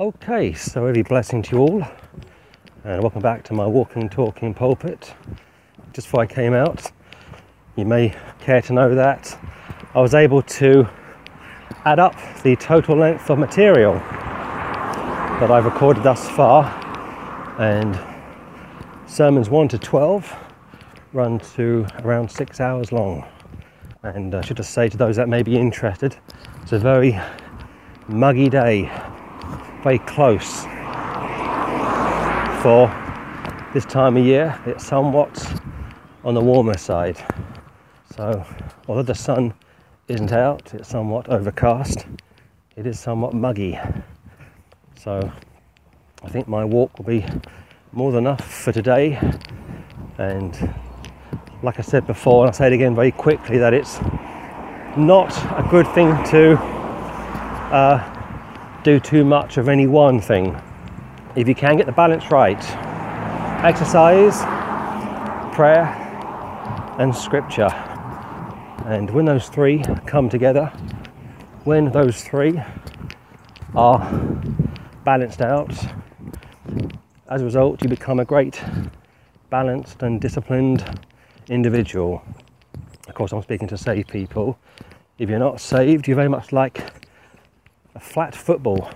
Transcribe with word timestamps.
Okay, 0.00 0.54
so 0.54 0.86
every 0.86 1.02
blessing 1.02 1.42
to 1.42 1.56
you 1.56 1.58
all, 1.58 1.84
and 2.84 3.02
welcome 3.02 3.20
back 3.20 3.44
to 3.44 3.52
my 3.52 3.66
walking, 3.66 4.08
talking 4.08 4.54
pulpit. 4.54 5.12
Just 5.92 6.06
before 6.06 6.22
I 6.22 6.26
came 6.26 6.54
out, 6.54 6.90
you 7.76 7.84
may 7.84 8.16
care 8.40 8.62
to 8.62 8.72
know 8.72 8.94
that 8.94 9.38
I 9.94 10.00
was 10.00 10.14
able 10.14 10.40
to 10.40 10.88
add 11.84 11.98
up 11.98 12.16
the 12.42 12.56
total 12.56 12.96
length 12.96 13.28
of 13.28 13.38
material 13.38 13.92
that 15.38 15.50
I've 15.50 15.66
recorded 15.66 16.02
thus 16.02 16.30
far, 16.30 16.64
and 17.58 18.00
sermons 19.06 19.50
1 19.50 19.68
to 19.68 19.78
12 19.78 20.34
run 21.12 21.40
to 21.56 21.86
around 22.04 22.30
six 22.30 22.58
hours 22.58 22.90
long. 22.90 23.28
And 24.02 24.34
I 24.34 24.40
should 24.40 24.56
just 24.56 24.72
say 24.72 24.88
to 24.88 24.96
those 24.96 25.16
that 25.16 25.28
may 25.28 25.42
be 25.42 25.58
interested, 25.58 26.16
it's 26.62 26.72
a 26.72 26.78
very 26.78 27.20
muggy 28.08 28.48
day 28.48 28.90
very 29.82 29.98
close 30.00 30.64
for 32.62 32.88
this 33.72 33.86
time 33.86 34.16
of 34.16 34.24
year. 34.24 34.58
It's 34.66 34.86
somewhat 34.86 35.60
on 36.22 36.34
the 36.34 36.40
warmer 36.40 36.76
side. 36.76 37.16
So, 38.14 38.44
although 38.88 39.02
the 39.02 39.14
sun 39.14 39.54
isn't 40.08 40.32
out, 40.32 40.74
it's 40.74 40.88
somewhat 40.88 41.28
overcast. 41.30 42.06
It 42.76 42.86
is 42.86 43.00
somewhat 43.00 43.32
muggy. 43.32 43.78
So, 44.96 45.32
I 46.22 46.28
think 46.28 46.46
my 46.46 46.64
walk 46.64 46.98
will 46.98 47.06
be 47.06 47.24
more 47.92 48.12
than 48.12 48.26
enough 48.26 48.44
for 48.44 48.72
today. 48.72 49.18
And, 50.18 50.74
like 51.62 51.78
I 51.78 51.82
said 51.82 52.06
before, 52.06 52.44
and 52.44 52.50
I'll 52.50 52.54
say 52.54 52.66
it 52.66 52.74
again 52.74 52.94
very 52.94 53.12
quickly, 53.12 53.56
that 53.58 53.72
it's 53.72 53.98
not 54.96 55.34
a 55.56 55.66
good 55.70 55.88
thing 55.88 56.08
to 56.32 56.58
uh, 57.72 58.09
do 58.82 58.98
too 58.98 59.24
much 59.24 59.58
of 59.58 59.68
any 59.68 59.86
one 59.86 60.20
thing. 60.20 60.60
If 61.36 61.46
you 61.46 61.54
can 61.54 61.76
get 61.76 61.86
the 61.86 61.92
balance 61.92 62.30
right, 62.30 62.62
exercise, 63.62 64.38
prayer, 65.54 65.84
and 66.98 67.14
scripture. 67.14 67.68
And 68.86 69.10
when 69.10 69.26
those 69.26 69.48
three 69.48 69.82
come 70.06 70.28
together, 70.28 70.66
when 71.64 71.92
those 71.92 72.24
three 72.24 72.60
are 73.74 74.00
balanced 75.04 75.42
out, 75.42 75.72
as 77.28 77.42
a 77.42 77.44
result, 77.44 77.82
you 77.82 77.88
become 77.88 78.18
a 78.18 78.24
great, 78.24 78.62
balanced, 79.50 80.02
and 80.02 80.20
disciplined 80.20 81.00
individual. 81.48 82.22
Of 83.08 83.14
course, 83.14 83.32
I'm 83.32 83.42
speaking 83.42 83.68
to 83.68 83.76
saved 83.76 84.08
people. 84.08 84.58
If 85.18 85.28
you're 85.28 85.38
not 85.38 85.60
saved, 85.60 86.08
you're 86.08 86.16
very 86.16 86.28
much 86.28 86.52
like 86.52 86.99
a 87.94 88.00
flat 88.00 88.34
football, 88.34 88.90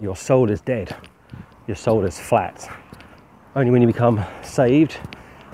your 0.00 0.16
soul 0.16 0.50
is 0.50 0.60
dead. 0.60 0.94
Your 1.66 1.76
soul 1.76 2.04
is 2.04 2.18
flat. 2.18 2.68
Only 3.56 3.70
when 3.70 3.80
you 3.80 3.86
become 3.86 4.24
saved 4.42 4.96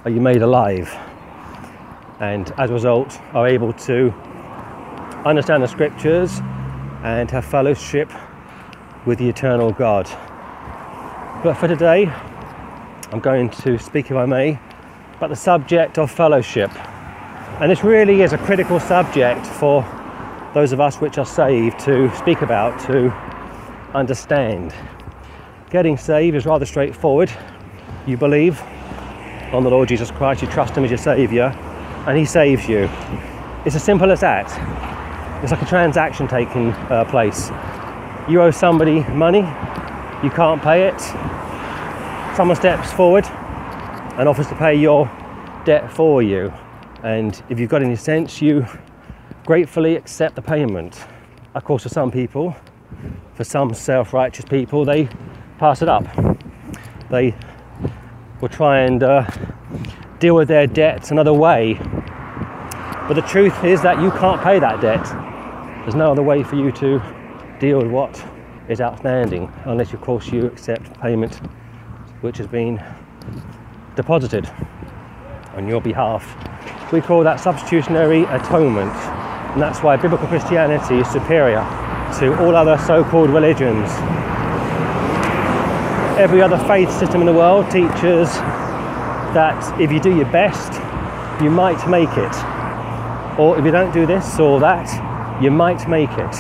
are 0.05 0.11
you 0.11 0.21
made 0.21 0.43
alive. 0.43 0.89
And 2.19 2.53
as 2.59 2.71
a 2.71 2.73
result, 2.73 3.21
are 3.33 3.47
able 3.47 3.73
to 3.73 4.11
understand 5.25 5.63
the 5.63 5.69
scriptures 5.69 6.41
and 7.03 7.31
have 7.31 7.45
fellowship 7.45 8.11
with 9.07 9.19
the 9.19 9.29
eternal 9.29 9.71
God. 9.71 10.07
But 11.45 11.55
for 11.55 11.69
today, 11.69 12.07
I'm 13.13 13.21
going 13.21 13.51
to 13.51 13.79
speak, 13.79 14.11
if 14.11 14.17
I 14.17 14.27
may, 14.27 14.59
about 15.17 15.31
the 15.31 15.37
subject 15.37 15.99
of 15.99 16.11
fellowship. 16.11 16.71
And 17.61 17.71
this 17.71 17.85
really 17.85 18.23
is 18.23 18.33
a 18.33 18.39
critical 18.39 18.81
subject 18.81 19.47
for 19.47 19.83
those 20.55 20.73
of 20.73 20.81
us 20.81 20.97
which 20.97 21.19
are 21.19 21.27
saved 21.27 21.79
to 21.81 22.15
speak 22.17 22.43
about, 22.43 22.81
to 22.87 23.11
understand. 23.95 24.75
Getting 25.71 25.97
saved 25.97 26.37
is 26.37 26.47
rather 26.47 26.67
straightforward. 26.67 27.31
You 28.07 28.17
believe 28.17 28.61
on 29.53 29.63
the 29.63 29.71
Lord 29.71 29.89
Jesus 29.89 30.11
Christ, 30.11 30.43
you 30.43 30.49
trust 30.49 30.75
Him 30.75 30.85
as 30.85 30.91
your 30.91 30.99
Saviour, 30.99 31.47
and 32.07 32.19
He 32.19 32.25
saves 32.25 32.69
you. 32.69 32.89
It's 33.65 33.77
as 33.77 33.85
simple 33.85 34.11
as 34.11 34.21
that. 34.21 34.47
It's 35.43 35.53
like 35.53 35.63
a 35.63 35.67
transaction 35.67 36.27
taking 36.27 36.71
uh, 36.91 37.05
place. 37.05 37.51
You 38.29 38.43
owe 38.43 38.51
somebody 38.51 39.01
money, 39.11 39.41
you 40.23 40.31
can't 40.31 40.61
pay 40.63 40.89
it. 40.89 41.01
Someone 42.37 42.57
steps 42.57 42.93
forward 42.93 43.27
and 44.19 44.29
offers 44.29 44.49
to 44.49 44.55
pay 44.57 44.75
your 44.75 45.11
debt 45.65 45.93
for 45.93 46.23
you. 46.23 46.53
And 47.03 47.41
if 47.49 47.59
you've 47.59 47.71
got 47.71 47.83
any 47.83 47.97
sense, 47.97 48.43
you 48.43 48.67
gratefully 49.51 49.97
accept 49.97 50.37
the 50.37 50.43
payment. 50.43 51.05
Of 51.57 51.65
course, 51.65 51.83
for 51.83 51.89
some 51.89 52.13
people, 52.13 52.55
for 53.35 53.43
some 53.43 53.75
self 53.75 54.13
righteous 54.15 54.45
people, 54.45 54.85
they 54.85 55.09
pass 55.59 55.83
it 55.83 55.89
up. 55.89 56.05
They 57.11 57.35
will 58.41 58.49
try 58.49 58.83
and 58.83 59.03
uh, 59.03 59.29
deal 60.21 60.37
with 60.37 60.47
their 60.47 60.69
debts 60.69 61.11
another 61.11 61.33
way. 61.33 61.75
But 63.09 63.15
the 63.15 63.23
truth 63.23 63.65
is 63.65 63.83
that 63.83 64.01
you 64.01 64.13
can't 64.13 64.41
pay 64.41 64.61
that 64.61 64.81
debt. 64.81 65.03
There's 65.83 65.97
no 65.97 66.13
other 66.13 66.23
way 66.23 66.45
for 66.45 66.55
you 66.55 66.71
to 66.71 67.03
deal 67.59 67.79
with 67.79 67.91
what 67.91 68.25
is 68.69 68.81
outstanding, 68.81 69.53
unless, 69.65 69.93
of 69.93 70.01
course, 70.01 70.29
you 70.29 70.47
accept 70.47 70.95
payment 71.01 71.41
which 72.21 72.39
has 72.39 72.47
been 72.47 72.81
deposited 73.97 74.49
on 75.57 75.67
your 75.67 75.81
behalf. 75.81 76.23
We 76.93 77.01
call 77.01 77.25
that 77.25 77.41
substitutionary 77.41 78.23
atonement. 78.27 79.20
And 79.53 79.61
that's 79.61 79.83
why 79.83 79.97
biblical 79.97 80.29
Christianity 80.29 80.99
is 80.99 81.11
superior 81.11 81.67
to 82.21 82.39
all 82.41 82.55
other 82.55 82.79
so 82.79 83.03
called 83.03 83.31
religions. 83.31 83.91
Every 86.19 86.41
other 86.41 86.59
faith 86.69 86.91
system 86.93 87.21
in 87.21 87.27
the 87.27 87.33
world 87.33 87.65
teaches 87.67 88.33
that 89.35 89.81
if 89.81 89.91
you 89.91 89.99
do 89.99 90.15
your 90.15 90.31
best, 90.31 90.73
you 91.43 91.51
might 91.51 91.85
make 91.89 92.11
it. 92.11 92.37
Or 93.41 93.59
if 93.59 93.65
you 93.65 93.73
don't 93.73 93.93
do 93.93 94.07
this 94.07 94.39
or 94.39 94.61
that, 94.61 95.43
you 95.43 95.51
might 95.51 95.89
make 95.89 96.11
it. 96.11 96.37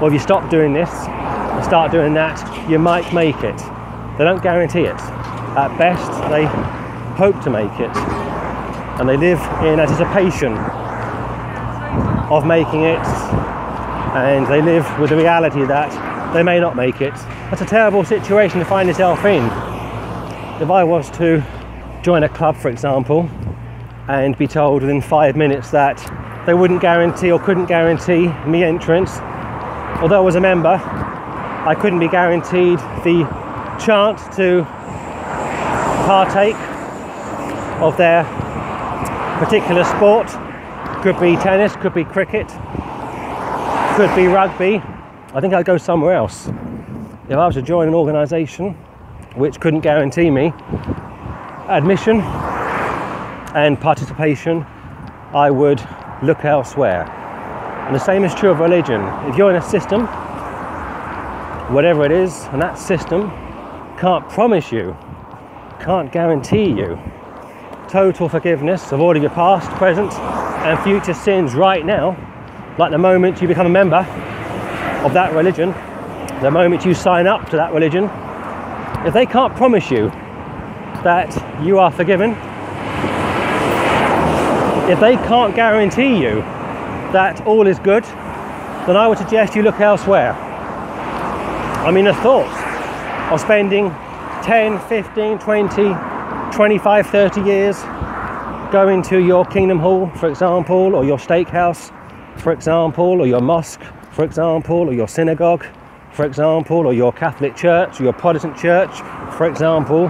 Or 0.00 0.06
if 0.06 0.12
you 0.12 0.20
stop 0.20 0.48
doing 0.48 0.72
this 0.72 0.90
and 0.90 1.64
start 1.64 1.90
doing 1.90 2.14
that, 2.14 2.38
you 2.70 2.78
might 2.78 3.12
make 3.12 3.42
it. 3.42 3.58
They 4.16 4.24
don't 4.24 4.42
guarantee 4.42 4.82
it. 4.82 5.00
At 5.56 5.76
best, 5.76 6.10
they 6.30 6.44
hope 7.16 7.42
to 7.42 7.50
make 7.50 7.80
it. 7.80 7.96
And 9.00 9.08
they 9.08 9.16
live 9.16 9.40
in 9.64 9.80
anticipation 9.80 10.56
of 12.32 12.46
making 12.46 12.80
it, 12.80 12.98
and 14.16 14.46
they 14.46 14.62
live 14.62 14.86
with 14.98 15.10
the 15.10 15.16
reality 15.16 15.66
that 15.66 16.32
they 16.32 16.42
may 16.42 16.58
not 16.58 16.74
make 16.74 17.02
it. 17.02 17.12
That's 17.50 17.60
a 17.60 17.66
terrible 17.66 18.04
situation 18.04 18.58
to 18.58 18.64
find 18.64 18.88
yourself 18.88 19.22
in. 19.26 19.44
If 20.62 20.70
I 20.70 20.82
was 20.82 21.10
to 21.12 21.44
join 22.02 22.22
a 22.22 22.30
club, 22.30 22.56
for 22.56 22.70
example, 22.70 23.28
and 24.08 24.36
be 24.38 24.46
told 24.46 24.80
within 24.80 25.02
five 25.02 25.36
minutes 25.36 25.70
that 25.72 25.98
they 26.46 26.54
wouldn't 26.54 26.80
guarantee 26.80 27.30
or 27.30 27.38
couldn't 27.38 27.66
guarantee 27.66 28.28
me 28.46 28.64
entrance, 28.64 29.18
although 30.00 30.16
I 30.16 30.20
was 30.20 30.34
a 30.34 30.40
member, 30.40 30.80
I 30.80 31.76
couldn't 31.78 31.98
be 31.98 32.08
guaranteed 32.08 32.78
the 33.04 33.24
chance 33.78 34.24
to 34.36 34.64
partake 36.06 36.56
of 37.82 37.96
their 37.98 38.24
particular 39.38 39.84
sport 39.84 40.28
could 41.02 41.18
be 41.18 41.34
tennis, 41.34 41.74
could 41.74 41.94
be 41.94 42.04
cricket, 42.04 42.46
could 43.96 44.14
be 44.14 44.28
rugby. 44.28 44.80
I 45.34 45.40
think 45.40 45.52
I'd 45.52 45.66
go 45.66 45.76
somewhere 45.76 46.14
else. 46.14 46.46
If 47.28 47.32
I 47.32 47.44
was 47.44 47.56
to 47.56 47.62
join 47.62 47.88
an 47.88 47.94
organisation 47.94 48.74
which 49.34 49.58
couldn't 49.58 49.80
guarantee 49.80 50.30
me 50.30 50.52
admission 51.66 52.20
and 53.54 53.80
participation, 53.80 54.64
I 55.34 55.50
would 55.50 55.84
look 56.22 56.44
elsewhere. 56.44 57.10
And 57.86 57.96
the 57.96 58.00
same 58.00 58.22
is 58.22 58.32
true 58.32 58.50
of 58.50 58.60
religion. 58.60 59.02
If 59.28 59.36
you're 59.36 59.50
in 59.50 59.56
a 59.56 59.62
system, 59.62 60.06
whatever 61.74 62.04
it 62.04 62.12
is, 62.12 62.44
and 62.52 62.62
that 62.62 62.78
system 62.78 63.30
can't 63.98 64.28
promise 64.28 64.70
you, 64.70 64.96
can't 65.80 66.12
guarantee 66.12 66.70
you 66.70 66.96
total 67.88 68.28
forgiveness 68.28 68.92
of 68.92 69.00
all 69.00 69.16
of 69.16 69.20
your 69.20 69.32
past, 69.32 69.68
present, 69.72 70.12
and 70.64 70.78
future 70.80 71.14
sins 71.14 71.54
right 71.54 71.84
now, 71.84 72.16
like 72.78 72.90
the 72.90 72.98
moment 72.98 73.42
you 73.42 73.48
become 73.48 73.66
a 73.66 73.70
member 73.70 74.06
of 75.04 75.12
that 75.12 75.32
religion, 75.34 75.70
the 76.40 76.50
moment 76.50 76.84
you 76.84 76.94
sign 76.94 77.26
up 77.26 77.50
to 77.50 77.56
that 77.56 77.72
religion, 77.72 78.04
if 79.04 79.12
they 79.12 79.26
can't 79.26 79.54
promise 79.56 79.90
you 79.90 80.08
that 81.02 81.34
you 81.64 81.78
are 81.78 81.90
forgiven, 81.90 82.30
if 84.88 85.00
they 85.00 85.16
can't 85.16 85.54
guarantee 85.54 86.16
you 86.22 86.42
that 87.12 87.44
all 87.46 87.66
is 87.66 87.78
good, 87.80 88.04
then 88.04 88.96
I 88.96 89.08
would 89.08 89.18
suggest 89.18 89.56
you 89.56 89.62
look 89.62 89.80
elsewhere. 89.80 90.32
I 91.84 91.90
mean, 91.90 92.04
the 92.04 92.14
thought 92.14 92.50
of 93.32 93.40
spending 93.40 93.90
10, 94.42 94.78
15, 94.88 95.38
20, 95.38 95.94
25, 96.52 97.06
30 97.06 97.40
years 97.42 97.76
going 98.72 99.02
to 99.02 99.18
your 99.18 99.44
Kingdom 99.44 99.78
Hall, 99.78 100.08
for 100.16 100.30
example, 100.30 100.94
or 100.94 101.04
your 101.04 101.18
steakhouse, 101.18 101.92
for 102.40 102.52
example, 102.52 103.20
or 103.20 103.26
your 103.26 103.42
mosque, 103.42 103.82
for 104.12 104.24
example, 104.24 104.88
or 104.88 104.94
your 104.94 105.06
synagogue, 105.06 105.66
for 106.12 106.24
example, 106.24 106.78
or 106.78 106.94
your 106.94 107.12
Catholic 107.12 107.54
church, 107.54 108.00
or 108.00 108.04
your 108.04 108.14
Protestant 108.14 108.56
church, 108.56 108.90
for 109.36 109.46
example, 109.46 110.08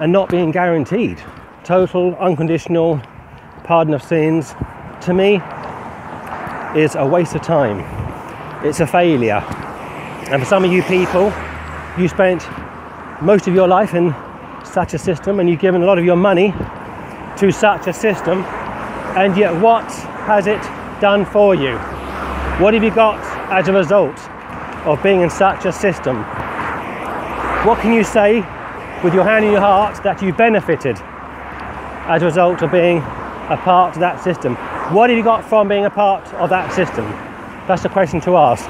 and 0.00 0.10
not 0.10 0.28
being 0.28 0.50
guaranteed 0.50 1.22
total, 1.62 2.16
unconditional 2.16 3.00
pardon 3.62 3.94
of 3.94 4.02
sins, 4.02 4.56
to 5.02 5.14
me, 5.14 5.40
is 6.74 6.96
a 6.96 7.06
waste 7.06 7.36
of 7.36 7.42
time. 7.42 7.78
It's 8.66 8.80
a 8.80 8.88
failure. 8.88 9.40
And 10.30 10.42
for 10.42 10.46
some 10.46 10.64
of 10.64 10.72
you 10.72 10.82
people, 10.82 11.32
you 11.96 12.08
spent 12.08 12.44
most 13.22 13.46
of 13.46 13.54
your 13.54 13.68
life 13.68 13.94
in 13.94 14.12
such 14.64 14.94
a 14.94 14.98
system 14.98 15.38
and 15.38 15.48
you've 15.48 15.60
given 15.60 15.82
a 15.82 15.86
lot 15.86 15.96
of 15.96 16.04
your 16.04 16.16
money 16.16 16.52
to 17.38 17.50
such 17.50 17.86
a 17.86 17.92
system, 17.92 18.44
and 19.16 19.36
yet 19.36 19.54
what 19.60 19.90
has 20.26 20.46
it 20.46 20.60
done 21.00 21.24
for 21.24 21.54
you? 21.54 21.76
What 22.58 22.74
have 22.74 22.84
you 22.84 22.90
got 22.90 23.18
as 23.50 23.68
a 23.68 23.72
result 23.72 24.18
of 24.86 25.02
being 25.02 25.22
in 25.22 25.30
such 25.30 25.64
a 25.64 25.72
system? 25.72 26.16
What 27.66 27.80
can 27.80 27.92
you 27.92 28.04
say 28.04 28.36
with 29.02 29.14
your 29.14 29.24
hand 29.24 29.44
in 29.44 29.52
your 29.52 29.60
heart 29.60 30.02
that 30.02 30.22
you 30.22 30.32
benefited 30.32 30.96
as 32.06 32.22
a 32.22 32.26
result 32.26 32.62
of 32.62 32.70
being 32.70 32.98
a 32.98 33.58
part 33.62 33.94
of 33.94 34.00
that 34.00 34.22
system? 34.22 34.56
What 34.94 35.10
have 35.10 35.16
you 35.16 35.24
got 35.24 35.44
from 35.44 35.68
being 35.68 35.86
a 35.86 35.90
part 35.90 36.32
of 36.34 36.50
that 36.50 36.72
system? 36.72 37.04
That's 37.66 37.82
the 37.82 37.88
question 37.88 38.20
to 38.22 38.36
ask. 38.36 38.68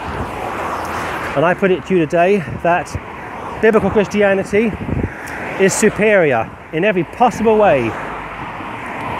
And 1.37 1.45
I 1.45 1.55
put 1.55 1.71
it 1.71 1.87
to 1.87 1.95
you 1.95 2.01
today 2.01 2.39
that 2.63 2.91
biblical 3.63 3.91
Christianity 3.91 4.73
is 5.63 5.73
superior 5.73 6.51
in 6.73 6.85
every 6.85 7.05
possible 7.05 7.57
way 7.57 7.91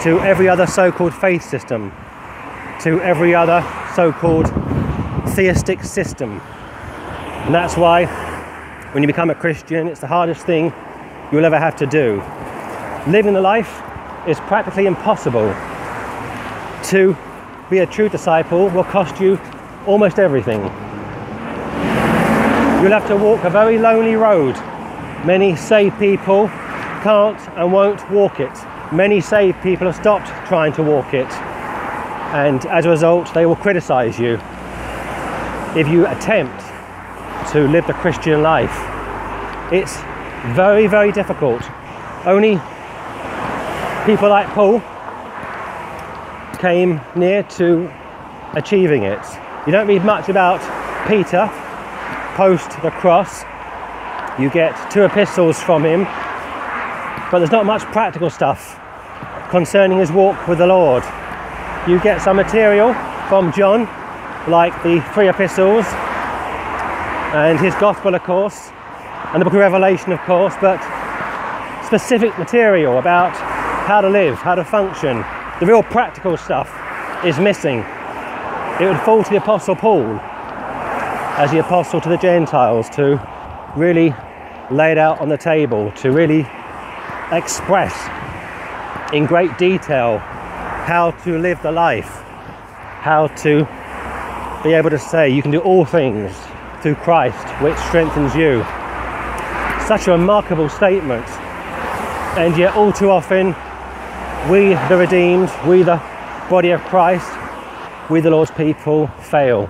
to 0.03 0.19
every 0.21 0.49
other 0.49 0.65
so 0.65 0.91
called 0.91 1.13
faith 1.13 1.43
system, 1.43 1.91
to 2.81 2.99
every 3.01 3.35
other 3.35 3.63
so 3.95 4.11
called 4.11 4.47
theistic 5.35 5.83
system. 5.83 6.39
And 7.45 7.53
that's 7.53 7.77
why 7.77 8.05
when 8.93 9.03
you 9.03 9.07
become 9.07 9.29
a 9.29 9.35
Christian, 9.35 9.87
it's 9.87 10.01
the 10.01 10.07
hardest 10.07 10.45
thing 10.45 10.73
you'll 11.31 11.45
ever 11.45 11.59
have 11.59 11.75
to 11.77 11.85
do. 11.85 12.21
Living 13.07 13.33
the 13.33 13.41
life 13.41 13.81
is 14.27 14.39
practically 14.41 14.87
impossible. 14.87 15.53
To 16.89 17.15
be 17.69 17.79
a 17.79 17.85
true 17.85 18.09
disciple 18.09 18.69
will 18.69 18.83
cost 18.83 19.21
you 19.21 19.39
almost 19.85 20.17
everything. 20.17 20.61
You'll 22.81 22.91
have 22.91 23.07
to 23.07 23.15
walk 23.15 23.43
a 23.43 23.49
very 23.51 23.77
lonely 23.77 24.15
road. 24.15 24.55
Many 25.25 25.55
say 25.55 25.91
people 25.91 26.47
can't 27.03 27.39
and 27.55 27.71
won't 27.71 28.09
walk 28.09 28.39
it. 28.39 28.51
Many 28.91 29.21
saved 29.21 29.61
people 29.63 29.87
have 29.87 29.95
stopped 29.95 30.27
trying 30.49 30.73
to 30.73 30.83
walk 30.83 31.13
it, 31.13 31.31
and 32.33 32.65
as 32.65 32.85
a 32.85 32.89
result, 32.89 33.33
they 33.33 33.45
will 33.45 33.55
criticize 33.55 34.19
you 34.19 34.37
if 35.79 35.87
you 35.87 36.05
attempt 36.07 36.59
to 37.53 37.69
live 37.69 37.87
the 37.87 37.93
Christian 37.93 38.41
life. 38.41 38.75
It's 39.71 39.95
very, 40.57 40.87
very 40.87 41.13
difficult. 41.13 41.63
Only 42.25 42.59
people 44.05 44.27
like 44.27 44.47
Paul 44.49 44.81
came 46.59 46.99
near 47.15 47.43
to 47.43 47.89
achieving 48.55 49.03
it. 49.03 49.25
You 49.65 49.71
don't 49.71 49.87
read 49.87 50.03
much 50.03 50.27
about 50.27 50.59
Peter 51.07 51.49
post 52.35 52.69
the 52.81 52.91
cross. 52.91 53.43
You 54.37 54.49
get 54.49 54.75
two 54.91 55.03
epistles 55.03 55.63
from 55.63 55.85
him, 55.85 56.03
but 57.31 57.39
there's 57.39 57.51
not 57.51 57.65
much 57.65 57.83
practical 57.83 58.29
stuff 58.29 58.80
concerning 59.51 59.99
his 59.99 60.11
walk 60.11 60.47
with 60.47 60.57
the 60.57 60.65
Lord. 60.65 61.03
You 61.87 61.99
get 61.99 62.21
some 62.21 62.37
material 62.37 62.93
from 63.27 63.51
John, 63.51 63.83
like 64.49 64.73
the 64.81 65.01
three 65.13 65.27
epistles 65.27 65.85
and 67.33 67.59
his 67.59 67.75
gospel, 67.75 68.15
of 68.15 68.23
course, 68.23 68.71
and 69.33 69.41
the 69.41 69.45
book 69.45 69.53
of 69.53 69.59
Revelation, 69.59 70.13
of 70.13 70.19
course, 70.21 70.55
but 70.61 70.79
specific 71.85 72.37
material 72.39 72.97
about 72.97 73.35
how 73.85 73.99
to 73.99 74.09
live, 74.09 74.37
how 74.37 74.55
to 74.55 74.63
function. 74.63 75.23
The 75.59 75.65
real 75.65 75.83
practical 75.83 76.37
stuff 76.37 76.73
is 77.25 77.37
missing. 77.37 77.79
It 78.79 78.85
would 78.85 78.99
fall 79.01 79.23
to 79.23 79.29
the 79.29 79.37
Apostle 79.37 79.75
Paul 79.75 80.17
as 81.37 81.51
the 81.51 81.59
apostle 81.59 81.99
to 82.01 82.09
the 82.09 82.17
Gentiles 82.17 82.89
to 82.91 83.19
really 83.75 84.13
lay 84.69 84.91
it 84.91 84.97
out 84.97 85.19
on 85.19 85.27
the 85.29 85.37
table, 85.37 85.91
to 85.97 86.11
really 86.11 86.47
express 87.31 87.93
in 89.13 89.25
great 89.25 89.57
detail 89.57 90.19
how 90.19 91.11
to 91.23 91.37
live 91.37 91.61
the 91.61 91.71
life, 91.71 92.09
how 93.01 93.27
to 93.27 93.67
be 94.63 94.73
able 94.73 94.89
to 94.89 94.99
say 94.99 95.29
you 95.29 95.41
can 95.41 95.51
do 95.51 95.59
all 95.59 95.85
things 95.85 96.35
through 96.81 96.95
Christ, 96.95 97.47
which 97.61 97.77
strengthens 97.77 98.33
you. 98.35 98.63
Such 99.85 100.07
a 100.07 100.11
remarkable 100.11 100.69
statement, 100.69 101.27
and 102.37 102.57
yet 102.57 102.75
all 102.75 102.93
too 102.93 103.09
often, 103.09 103.47
we, 104.49 104.73
the 104.89 104.97
redeemed, 104.97 105.51
we, 105.67 105.83
the 105.83 106.01
body 106.49 106.71
of 106.71 106.81
Christ, 106.81 107.29
we, 108.09 108.21
the 108.21 108.29
Lord's 108.29 108.51
people, 108.51 109.07
fail, 109.07 109.69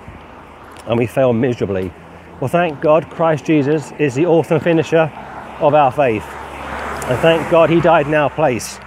and 0.85 0.97
we 0.97 1.07
fail 1.07 1.33
miserably. 1.33 1.91
Well, 2.39 2.47
thank 2.47 2.79
God, 2.79 3.09
Christ 3.09 3.45
Jesus 3.45 3.91
is 3.99 4.15
the 4.15 4.25
author 4.25 4.55
and 4.55 4.63
finisher 4.63 5.11
of 5.59 5.73
our 5.73 5.91
faith, 5.91 6.23
and 6.23 7.19
thank 7.19 7.49
God 7.49 7.69
He 7.69 7.81
died 7.81 8.07
in 8.07 8.13
our 8.13 8.29
place. 8.29 8.79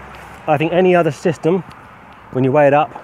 I 0.46 0.58
think 0.58 0.74
any 0.74 0.94
other 0.94 1.10
system, 1.10 1.60
when 2.32 2.44
you 2.44 2.52
weigh 2.52 2.66
it 2.66 2.74
up, 2.74 3.02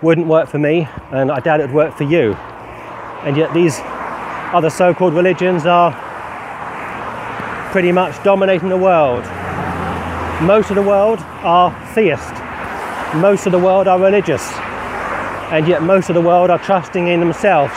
wouldn't 0.00 0.28
work 0.28 0.48
for 0.48 0.58
me, 0.58 0.86
and 1.10 1.32
I 1.32 1.40
doubt 1.40 1.58
it 1.58 1.66
would 1.66 1.74
work 1.74 1.96
for 1.96 2.04
you. 2.04 2.34
And 3.24 3.36
yet, 3.36 3.52
these 3.52 3.80
other 4.54 4.70
so 4.70 4.94
called 4.94 5.12
religions 5.14 5.66
are 5.66 5.90
pretty 7.72 7.90
much 7.90 8.22
dominating 8.22 8.68
the 8.68 8.76
world. 8.76 9.24
Most 10.40 10.70
of 10.70 10.76
the 10.76 10.82
world 10.82 11.18
are 11.42 11.72
theist, 11.94 12.32
most 13.16 13.46
of 13.46 13.52
the 13.52 13.58
world 13.58 13.88
are 13.88 13.98
religious, 13.98 14.52
and 15.50 15.66
yet 15.66 15.82
most 15.82 16.10
of 16.10 16.14
the 16.14 16.20
world 16.20 16.48
are 16.48 16.60
trusting 16.60 17.08
in 17.08 17.18
themselves, 17.18 17.74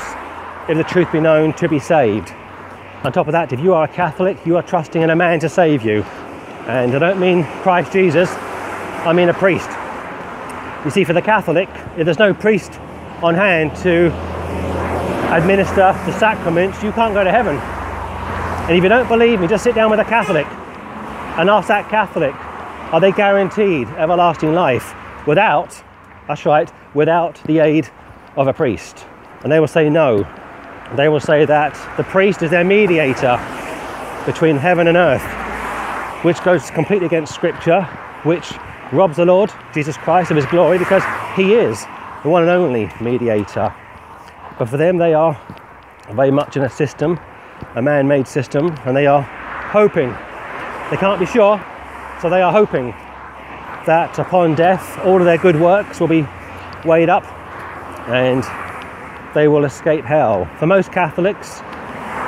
if 0.70 0.78
the 0.78 0.84
truth 0.84 1.12
be 1.12 1.20
known, 1.20 1.54
to 1.54 1.68
be 1.68 1.80
saved. 1.80 2.32
On 3.04 3.12
top 3.12 3.28
of 3.28 3.32
that, 3.32 3.52
if 3.52 3.60
you 3.62 3.74
are 3.74 3.86
a 3.86 3.88
Catholic, 3.88 4.38
you 4.46 4.58
are 4.58 4.64
trusting 4.64 5.02
in 5.02 5.10
a 5.10 5.16
man 5.16 5.40
to 5.40 5.50
save 5.50 5.82
you. 5.82 6.04
And 6.68 6.94
I 6.94 7.00
don't 7.00 7.20
mean 7.20 7.46
Christ 7.64 7.92
Jesus, 7.92 8.30
I 9.04 9.14
mean 9.14 9.30
a 9.30 9.34
priest. 9.34 9.70
You 10.86 10.92
see, 10.92 11.04
for 11.04 11.14
the 11.14 11.22
Catholic, 11.22 11.70
if 11.98 12.06
there's 12.06 12.20
no 12.20 12.34
priest 12.34 12.80
on 13.24 13.34
hand 13.34 13.76
to 13.78 14.08
administer 15.36 15.94
the 16.06 16.12
sacraments, 16.20 16.84
you 16.84 16.92
can't 16.92 17.14
go 17.14 17.24
to 17.24 17.32
heaven. 17.32 17.58
And 18.68 18.78
if 18.78 18.84
you 18.84 18.90
don't 18.90 19.08
believe 19.08 19.40
me, 19.42 19.48
just 19.48 19.64
sit 19.64 19.74
down 19.74 19.90
with 19.90 20.00
a 20.00 20.04
Catholic 20.04 20.46
and 21.38 21.50
ask 21.50 21.68
that 21.68 21.90
Catholic, 21.90 22.36
are 22.94 23.00
they 23.00 23.12
guaranteed 23.12 23.88
everlasting 23.90 24.54
life 24.54 24.94
without, 25.26 25.82
that's 26.28 26.46
right, 26.46 26.72
without 26.94 27.42
the 27.46 27.60
aid 27.60 27.90
of 28.36 28.48
a 28.48 28.54
priest? 28.54 29.06
And 29.44 29.52
they 29.52 29.60
will 29.60 29.68
say 29.68 29.90
no. 29.90 30.28
They 30.96 31.10
will 31.10 31.20
say 31.20 31.46
that 31.46 31.74
the 31.98 32.04
priest 32.04 32.44
is 32.44 32.52
their 32.52 32.64
mediator 32.64 33.38
between 34.26 34.58
heaven 34.58 34.88
and 34.88 34.98
earth, 34.98 35.24
which 36.24 36.44
goes 36.44 36.70
completely 36.70 37.08
against 37.08 37.34
scripture, 37.34 37.82
which 38.24 38.54
robs 38.92 39.18
the 39.18 39.26
Lord 39.26 39.52
Jesus 39.74 39.96
Christ 39.98 40.32
of 40.32 40.38
his 40.38 40.46
glory 40.48 40.78
because 40.78 41.04
he 41.36 41.54
is 41.54 41.86
the 42.24 42.30
one 42.30 42.44
and 42.44 42.52
only 42.52 42.90
mediator. 43.00 43.74
But 44.60 44.70
for 44.70 44.78
them, 44.78 44.98
they 44.98 45.14
are 45.14 45.40
very 46.12 46.32
much 46.32 46.58
in 46.58 46.64
a 46.64 46.70
system, 46.70 47.20
a 47.76 47.82
man 47.82 48.08
made 48.08 48.28
system, 48.28 48.76
and 48.86 48.96
they 48.96 49.08
are 49.08 49.22
hoping. 49.72 50.10
They 50.92 50.98
can't 50.98 51.20
be 51.20 51.26
sure, 51.26 51.64
so 52.22 52.30
they 52.30 52.42
are 52.42 52.52
hoping 52.52 52.92
that 53.86 54.20
upon 54.20 54.56
death, 54.56 55.00
all 55.06 55.18
of 55.18 55.26
their 55.26 55.38
good 55.38 55.60
works 55.60 56.00
will 56.00 56.08
be 56.08 56.28
weighed 56.86 57.10
up 57.10 57.26
and 58.10 58.44
they 59.34 59.48
will 59.48 59.66
escape 59.66 60.04
hell. 60.04 60.46
For 60.60 60.68
most 60.68 60.92
Catholics, 60.92 61.62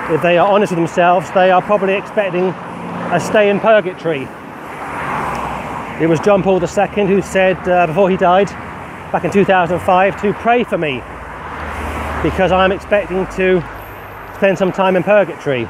if 0.10 0.22
they 0.22 0.38
are 0.38 0.50
honest 0.50 0.72
with 0.72 0.79
themselves, 0.79 1.29
they 1.32 1.51
are 1.51 1.62
probably 1.62 1.93
expecting 1.93 2.46
a 2.46 3.20
stay 3.20 3.50
in 3.50 3.60
purgatory 3.60 4.27
it 6.03 6.10
was 6.10 6.19
John 6.19 6.43
Paul 6.43 6.62
II 6.62 7.05
who 7.05 7.22
said 7.22 7.57
uh, 7.65 7.88
before 7.88 8.10
he 8.10 8.17
died 8.17 8.48
back 9.13 9.24
in 9.24 9.31
2005 9.31 10.22
to 10.22 10.33
pray 10.33 10.65
for 10.65 10.77
me 10.77 10.95
because 12.22 12.51
I'm 12.51 12.74
expecting 12.74 13.25
to 13.38 13.63
spend 14.36 14.57
some 14.57 14.74
time 14.74 14.98
in 14.98 15.03
purgatory. 15.03 15.63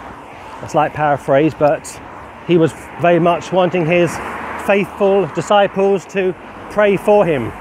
That's 0.59 0.73
like 0.73 0.91
paraphrase, 0.91 1.53
but 1.53 2.01
he 2.47 2.57
was 2.57 2.73
very 2.99 3.19
much 3.19 3.51
wanting 3.51 3.85
his 3.85 4.09
faithful 4.65 5.27
disciples 5.35 6.03
to 6.07 6.33
pray 6.71 6.97
for 6.97 7.27
him 7.27 7.51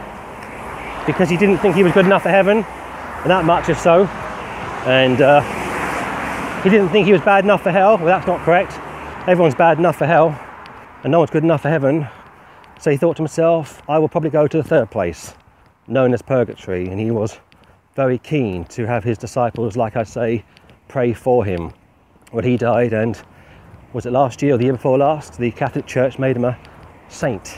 because 1.04 1.28
he 1.28 1.36
didn't 1.36 1.58
think 1.58 1.76
he 1.76 1.82
was 1.82 1.92
good 1.92 2.06
enough 2.06 2.22
for 2.22 2.30
heaven, 2.30 2.58
and 2.58 3.30
that 3.30 3.44
much 3.44 3.68
if 3.68 3.78
so. 3.78 4.06
And 4.86 5.20
uh, 5.20 5.42
he 6.62 6.70
didn't 6.70 6.88
think 6.88 7.04
he 7.04 7.12
was 7.12 7.20
bad 7.20 7.44
enough 7.44 7.64
for 7.64 7.70
hell. 7.70 7.98
Well, 7.98 8.06
that's 8.06 8.26
not 8.26 8.40
correct. 8.40 8.72
Everyone's 9.28 9.54
bad 9.54 9.78
enough 9.78 9.96
for 9.96 10.06
hell, 10.06 10.40
and 11.02 11.10
no 11.10 11.18
one's 11.18 11.30
good 11.30 11.44
enough 11.44 11.60
for 11.60 11.68
heaven. 11.68 12.08
So 12.82 12.90
he 12.90 12.96
thought 12.96 13.16
to 13.18 13.22
himself, 13.22 13.80
I 13.88 14.00
will 14.00 14.08
probably 14.08 14.30
go 14.30 14.48
to 14.48 14.56
the 14.56 14.64
third 14.64 14.90
place, 14.90 15.34
known 15.86 16.12
as 16.12 16.20
purgatory. 16.20 16.88
And 16.88 16.98
he 16.98 17.12
was 17.12 17.38
very 17.94 18.18
keen 18.18 18.64
to 18.64 18.88
have 18.88 19.04
his 19.04 19.16
disciples, 19.16 19.76
like 19.76 19.96
I 19.96 20.02
say, 20.02 20.44
pray 20.88 21.12
for 21.12 21.44
him. 21.44 21.72
when 22.32 22.44
he 22.44 22.56
died, 22.56 22.92
and 22.92 23.22
was 23.92 24.04
it 24.04 24.10
last 24.10 24.42
year 24.42 24.54
or 24.54 24.58
the 24.58 24.64
year 24.64 24.72
before 24.72 24.98
last? 24.98 25.38
The 25.38 25.52
Catholic 25.52 25.86
Church 25.86 26.18
made 26.18 26.34
him 26.34 26.44
a 26.44 26.58
saint. 27.08 27.56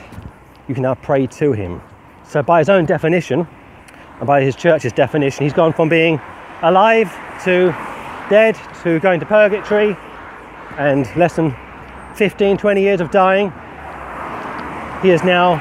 You 0.68 0.74
can 0.74 0.82
now 0.82 0.94
pray 0.94 1.26
to 1.26 1.52
him. 1.52 1.80
So, 2.22 2.42
by 2.42 2.58
his 2.58 2.68
own 2.68 2.84
definition, 2.84 3.48
and 4.18 4.26
by 4.26 4.42
his 4.42 4.54
church's 4.54 4.92
definition, 4.92 5.44
he's 5.44 5.54
gone 5.54 5.72
from 5.72 5.88
being 5.88 6.20
alive 6.60 7.10
to 7.44 7.74
dead 8.28 8.58
to 8.82 9.00
going 9.00 9.20
to 9.20 9.26
purgatory 9.26 9.96
and 10.76 11.06
less 11.16 11.36
than 11.36 11.56
15, 12.14 12.58
20 12.58 12.82
years 12.82 13.00
of 13.00 13.10
dying. 13.10 13.50
He 15.04 15.10
is 15.10 15.22
now 15.22 15.60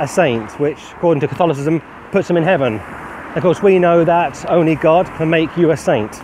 a 0.00 0.08
saint, 0.08 0.58
which, 0.58 0.78
according 0.92 1.20
to 1.20 1.28
Catholicism, 1.28 1.82
puts 2.10 2.30
him 2.30 2.38
in 2.38 2.42
heaven. 2.42 2.78
Of 3.36 3.42
course, 3.42 3.62
we 3.62 3.78
know 3.78 4.02
that 4.02 4.48
only 4.48 4.76
God 4.76 5.04
can 5.18 5.28
make 5.28 5.54
you 5.58 5.72
a 5.72 5.76
saint. 5.76 6.22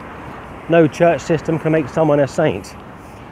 No 0.71 0.89
church 0.89 1.21
system 1.21 1.59
can 1.59 1.73
make 1.73 1.91
someone 1.91 2.21
a 2.21 2.27
saint. 2.27 2.75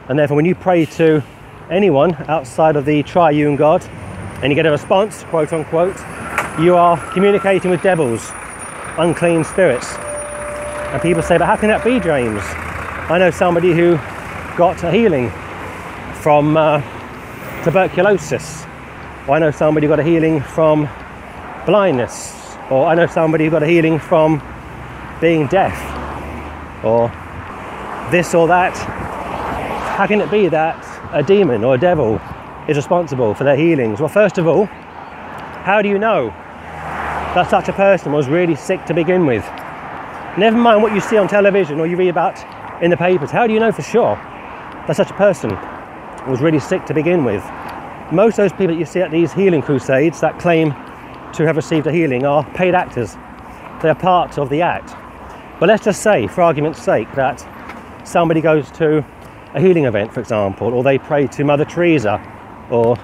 And 0.07 0.19
therefore, 0.19 0.35
when 0.35 0.45
you 0.45 0.53
pray 0.53 0.85
to 0.85 1.23
anyone 1.71 2.13
outside 2.27 2.75
of 2.75 2.85
the 2.85 3.01
triune 3.01 3.55
God 3.55 3.83
and 4.43 4.51
you 4.51 4.55
get 4.55 4.67
a 4.67 4.71
response, 4.71 5.23
quote 5.23 5.51
unquote, 5.51 5.97
you 6.59 6.75
are 6.75 6.95
communicating 7.11 7.71
with 7.71 7.81
devils, 7.81 8.29
unclean 8.99 9.45
spirits. 9.45 9.95
And 10.93 11.01
people 11.01 11.23
say, 11.23 11.39
but 11.39 11.47
how 11.47 11.55
can 11.55 11.69
that 11.69 11.83
be, 11.83 11.99
James? 11.99 12.43
I 13.09 13.17
know 13.17 13.31
somebody 13.31 13.73
who 13.73 13.95
got 14.55 14.83
a 14.83 14.91
healing 14.91 15.31
from 16.21 16.55
uh, 16.55 16.83
tuberculosis. 17.63 18.67
Or 19.27 19.35
I 19.35 19.39
know 19.39 19.51
somebody 19.51 19.87
got 19.87 19.99
a 19.99 20.03
healing 20.03 20.41
from 20.41 20.89
blindness. 21.65 22.33
Or 22.69 22.87
I 22.87 22.95
know 22.95 23.07
somebody 23.07 23.45
who 23.45 23.51
got 23.51 23.63
a 23.63 23.67
healing 23.67 23.97
from 23.97 24.41
being 25.21 25.47
deaf. 25.47 25.73
Or 26.83 27.07
this 28.11 28.33
or 28.33 28.47
that. 28.47 28.75
How 29.97 30.07
can 30.07 30.19
it 30.19 30.29
be 30.29 30.49
that 30.49 30.77
a 31.13 31.23
demon 31.23 31.63
or 31.63 31.75
a 31.75 31.77
devil 31.77 32.19
is 32.67 32.75
responsible 32.75 33.33
for 33.33 33.45
their 33.45 33.55
healings? 33.55 34.01
Well, 34.01 34.09
first 34.09 34.37
of 34.37 34.45
all, 34.45 34.65
how 34.65 35.81
do 35.81 35.87
you 35.87 35.97
know 35.97 36.27
that 37.33 37.49
such 37.49 37.69
a 37.69 37.73
person 37.73 38.11
was 38.11 38.27
really 38.27 38.55
sick 38.55 38.83
to 38.85 38.93
begin 38.93 39.25
with? 39.25 39.45
Never 40.37 40.57
mind 40.57 40.83
what 40.83 40.93
you 40.93 40.99
see 40.99 41.15
on 41.15 41.29
television 41.29 41.79
or 41.79 41.87
you 41.87 41.95
read 41.95 42.09
about 42.09 42.43
in 42.83 42.91
the 42.91 42.97
papers. 42.97 43.31
How 43.31 43.47
do 43.47 43.53
you 43.53 43.59
know 43.61 43.71
for 43.71 43.83
sure 43.83 44.15
that 44.87 44.97
such 44.97 45.11
a 45.11 45.13
person 45.13 45.51
was 46.27 46.41
really 46.41 46.59
sick 46.59 46.85
to 46.87 46.93
begin 46.93 47.23
with? 47.23 47.43
Most 48.11 48.33
of 48.33 48.43
those 48.43 48.51
people 48.51 48.67
that 48.67 48.79
you 48.79 48.85
see 48.85 48.99
at 48.99 49.11
these 49.11 49.31
healing 49.31 49.61
crusades 49.61 50.19
that 50.21 50.37
claim 50.37 50.71
to 51.33 51.45
have 51.45 51.55
received 51.55 51.87
a 51.87 51.91
healing 51.91 52.25
are 52.25 52.43
paid 52.51 52.75
actors. 52.75 53.15
They 53.81 53.89
are 53.89 53.95
part 53.95 54.37
of 54.37 54.49
the 54.49 54.61
act. 54.61 54.93
But 55.59 55.69
let's 55.69 55.83
just 55.83 56.03
say, 56.03 56.27
for 56.27 56.41
argument's 56.41 56.81
sake, 56.81 57.11
that 57.15 57.47
somebody 58.05 58.41
goes 58.41 58.69
to 58.71 59.05
a 59.53 59.61
healing 59.61 59.85
event, 59.85 60.13
for 60.13 60.19
example, 60.19 60.73
or 60.73 60.83
they 60.83 60.97
pray 60.97 61.27
to 61.27 61.43
Mother 61.43 61.65
Teresa 61.65 62.21
or 62.69 62.97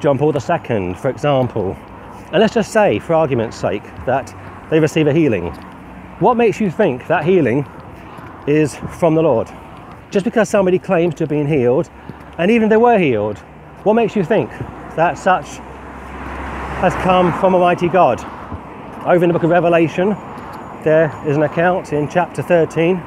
John 0.00 0.18
Paul 0.18 0.34
II, 0.34 0.94
for 0.94 1.10
example. 1.10 1.76
And 2.32 2.40
let's 2.40 2.54
just 2.54 2.72
say, 2.72 2.98
for 2.98 3.14
argument's 3.14 3.56
sake, 3.56 3.84
that 4.06 4.34
they 4.70 4.80
receive 4.80 5.06
a 5.06 5.12
healing. 5.12 5.52
What 6.20 6.36
makes 6.36 6.60
you 6.60 6.70
think 6.70 7.06
that 7.08 7.24
healing 7.24 7.66
is 8.46 8.76
from 8.98 9.14
the 9.14 9.22
Lord? 9.22 9.48
Just 10.10 10.24
because 10.24 10.48
somebody 10.48 10.78
claims 10.78 11.14
to 11.16 11.24
have 11.24 11.28
been 11.28 11.46
healed, 11.46 11.90
and 12.38 12.50
even 12.50 12.64
if 12.64 12.70
they 12.70 12.76
were 12.76 12.98
healed, 12.98 13.42
what 13.88 13.94
makes 13.94 14.14
you 14.14 14.22
think 14.22 14.50
that 14.96 15.16
such 15.16 15.46
has 16.82 16.92
come 16.96 17.32
from 17.40 17.54
Almighty 17.54 17.88
God? 17.88 18.20
Over 19.06 19.24
in 19.24 19.30
the 19.30 19.32
book 19.32 19.44
of 19.44 19.48
Revelation, 19.48 20.10
there 20.84 21.10
is 21.26 21.38
an 21.38 21.42
account 21.42 21.94
in 21.94 22.06
chapter 22.06 22.42
13 22.42 22.98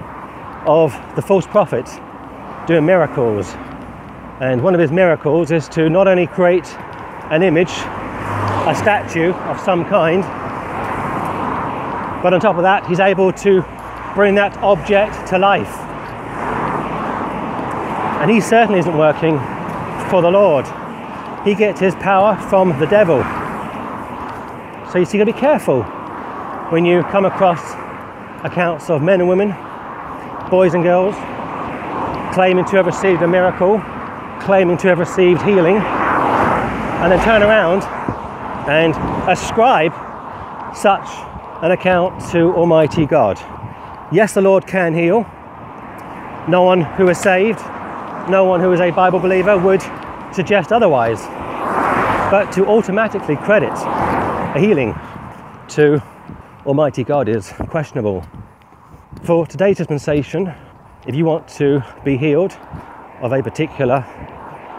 of 0.65 0.91
the 1.15 1.21
false 1.21 1.45
prophet 1.45 1.87
doing 2.65 2.83
miracles. 2.83 3.53
And 4.39 4.63
one 4.63 4.73
of 4.73 4.79
his 4.79 4.91
miracles 4.91 5.51
is 5.51 5.69
to 5.69 5.87
not 5.87 6.07
only 6.07 6.25
create 6.25 6.65
an 7.29 7.43
image, 7.43 7.69
a 7.69 8.73
statue 8.75 9.33
of 9.33 9.59
some 9.59 9.85
kind, 9.85 10.23
but 12.23 12.33
on 12.33 12.39
top 12.39 12.55
of 12.55 12.63
that, 12.63 12.87
he's 12.87 12.99
able 12.99 13.31
to 13.33 13.63
bring 14.15 14.33
that 14.33 14.57
object 14.63 15.27
to 15.27 15.37
life. 15.37 15.77
And 18.19 18.31
he 18.31 18.41
certainly 18.41 18.79
isn't 18.79 18.97
working 18.97 19.39
for 20.11 20.21
the 20.21 20.29
Lord. 20.29 20.67
He 21.45 21.55
gets 21.55 21.79
his 21.79 21.95
power 21.95 22.35
from 22.49 22.77
the 22.79 22.85
devil. 22.85 23.23
So 24.91 24.99
you 24.99 25.05
see, 25.05 25.17
you 25.17 25.23
got 25.23 25.31
to 25.31 25.33
be 25.33 25.39
careful 25.39 25.83
when 26.69 26.83
you 26.83 27.01
come 27.03 27.23
across 27.23 27.71
accounts 28.43 28.89
of 28.89 29.01
men 29.01 29.21
and 29.21 29.29
women, 29.29 29.55
boys 30.49 30.73
and 30.73 30.83
girls, 30.83 31.15
claiming 32.35 32.65
to 32.65 32.75
have 32.75 32.87
received 32.87 33.21
a 33.21 33.27
miracle, 33.27 33.81
claiming 34.41 34.77
to 34.79 34.89
have 34.89 34.99
received 34.99 35.41
healing, 35.43 35.77
and 35.77 37.09
then 37.09 37.23
turn 37.23 37.41
around 37.41 37.81
and 38.69 38.93
ascribe 39.29 39.93
such 40.75 41.07
an 41.63 41.71
account 41.71 42.21
to 42.31 42.53
Almighty 42.53 43.05
God. 43.05 43.39
Yes, 44.11 44.33
the 44.33 44.41
Lord 44.41 44.67
can 44.67 44.93
heal. 44.93 45.25
No 46.49 46.63
one 46.63 46.81
who 46.81 47.07
is 47.07 47.17
saved, 47.17 47.59
no 48.29 48.43
one 48.43 48.59
who 48.59 48.73
is 48.73 48.81
a 48.81 48.91
Bible 48.91 49.19
believer 49.19 49.57
would 49.57 49.81
suggest 50.33 50.71
otherwise. 50.71 51.21
But 52.31 52.51
to 52.53 52.65
automatically 52.65 53.35
credit 53.35 53.73
a 53.73 54.59
healing 54.59 54.93
to 55.69 56.01
Almighty 56.65 57.03
God 57.03 57.27
is 57.27 57.53
questionable. 57.69 58.25
For 59.23 59.45
today's 59.45 59.77
dispensation, 59.77 60.53
if 61.07 61.15
you 61.15 61.25
want 61.25 61.47
to 61.49 61.83
be 62.05 62.17
healed 62.17 62.55
of 63.21 63.33
a 63.33 63.41
particular 63.41 64.05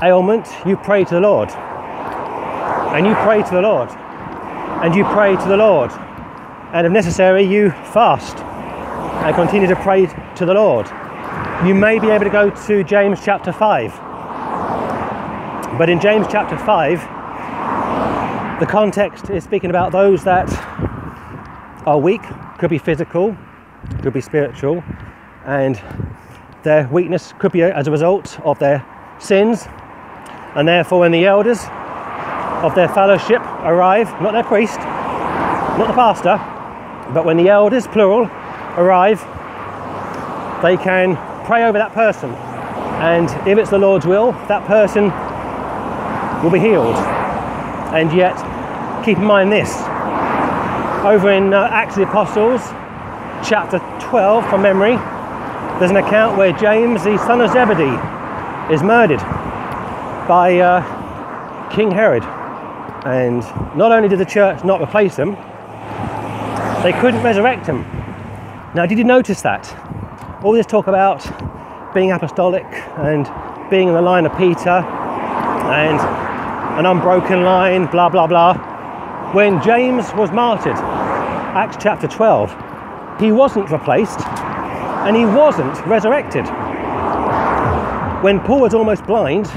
ailment, 0.02 0.48
you 0.66 0.76
pray 0.76 1.04
to 1.04 1.14
the 1.14 1.20
Lord. 1.20 1.50
And 1.50 3.06
you 3.06 3.14
pray 3.16 3.42
to 3.42 3.50
the 3.50 3.62
Lord. 3.62 3.90
And 3.90 4.94
you 4.94 5.04
pray 5.04 5.36
to 5.36 5.48
the 5.48 5.56
Lord. 5.56 5.90
And 6.72 6.86
if 6.86 6.92
necessary, 6.92 7.42
you 7.42 7.70
fast 7.70 8.38
and 9.24 9.34
continue 9.34 9.68
to 9.68 9.76
pray 9.76 10.06
to 10.36 10.44
the 10.44 10.54
Lord. 10.54 10.86
You 11.66 11.74
may 11.74 11.98
be 11.98 12.08
able 12.08 12.24
to 12.24 12.30
go 12.30 12.50
to 12.66 12.82
James 12.82 13.20
chapter 13.24 13.52
5. 13.52 14.01
But 15.78 15.88
in 15.88 16.00
James 16.00 16.26
chapter 16.30 16.58
5, 16.58 17.00
the 18.60 18.66
context 18.66 19.30
is 19.30 19.42
speaking 19.42 19.70
about 19.70 19.90
those 19.90 20.22
that 20.24 20.52
are 21.86 21.98
weak, 21.98 22.20
could 22.58 22.68
be 22.68 22.76
physical, 22.76 23.34
could 24.02 24.12
be 24.12 24.20
spiritual, 24.20 24.84
and 25.46 25.80
their 26.62 26.86
weakness 26.88 27.32
could 27.38 27.52
be 27.52 27.62
as 27.62 27.88
a 27.88 27.90
result 27.90 28.38
of 28.40 28.58
their 28.58 28.84
sins. 29.18 29.66
And 30.54 30.68
therefore, 30.68 31.00
when 31.00 31.10
the 31.10 31.24
elders 31.24 31.60
of 32.62 32.74
their 32.74 32.88
fellowship 32.88 33.40
arrive, 33.62 34.08
not 34.20 34.32
their 34.32 34.44
priest, 34.44 34.78
not 34.78 35.86
the 35.86 35.94
pastor, 35.94 36.36
but 37.14 37.24
when 37.24 37.38
the 37.38 37.48
elders, 37.48 37.86
plural, 37.86 38.26
arrive, 38.76 39.20
they 40.62 40.76
can 40.76 41.16
pray 41.46 41.64
over 41.64 41.78
that 41.78 41.94
person. 41.94 42.30
And 43.00 43.30
if 43.48 43.56
it's 43.56 43.70
the 43.70 43.78
Lord's 43.78 44.06
will, 44.06 44.32
that 44.48 44.66
person 44.66 45.10
will 46.42 46.50
be 46.50 46.60
healed. 46.60 46.96
And 47.94 48.12
yet, 48.12 48.36
keep 49.04 49.18
in 49.18 49.24
mind 49.24 49.52
this 49.52 49.70
over 51.04 51.30
in 51.30 51.52
uh, 51.52 51.68
Acts 51.72 51.96
of 51.96 52.02
the 52.02 52.08
Apostles, 52.08 52.60
chapter 53.44 53.80
12 53.98 54.48
from 54.48 54.62
memory, 54.62 54.94
there's 55.78 55.90
an 55.90 55.96
account 55.96 56.38
where 56.38 56.52
James, 56.52 57.02
the 57.02 57.18
son 57.18 57.40
of 57.40 57.50
Zebedee, 57.50 57.98
is 58.72 58.84
murdered 58.84 59.18
by 60.28 60.60
uh, 60.60 61.70
King 61.74 61.90
Herod. 61.90 62.22
And 63.04 63.40
not 63.76 63.90
only 63.90 64.08
did 64.08 64.20
the 64.20 64.24
church 64.24 64.62
not 64.64 64.80
replace 64.80 65.16
him, 65.16 65.32
they 66.84 66.92
couldn't 67.00 67.22
resurrect 67.24 67.66
him. 67.66 67.82
Now, 68.74 68.86
did 68.86 68.96
you 68.96 69.04
notice 69.04 69.42
that? 69.42 69.74
All 70.44 70.52
this 70.52 70.66
talk 70.66 70.86
about 70.86 71.26
being 71.94 72.12
apostolic 72.12 72.66
and 72.98 73.28
being 73.70 73.88
in 73.88 73.94
the 73.94 74.02
line 74.02 74.24
of 74.24 74.38
Peter 74.38 74.70
and 74.70 76.21
an 76.78 76.86
unbroken 76.86 77.42
line, 77.42 77.86
blah, 77.86 78.08
blah, 78.08 78.26
blah. 78.26 79.32
When 79.32 79.62
James 79.62 80.12
was 80.14 80.30
martyred, 80.30 80.76
Acts 81.54 81.76
chapter 81.78 82.08
12, 82.08 83.20
he 83.20 83.30
wasn't 83.30 83.70
replaced, 83.70 84.20
and 85.06 85.14
he 85.14 85.26
wasn't 85.26 85.78
resurrected. 85.86 86.46
When 88.22 88.40
Paul 88.40 88.60
was 88.60 88.72
almost 88.72 89.04
blind, 89.04 89.50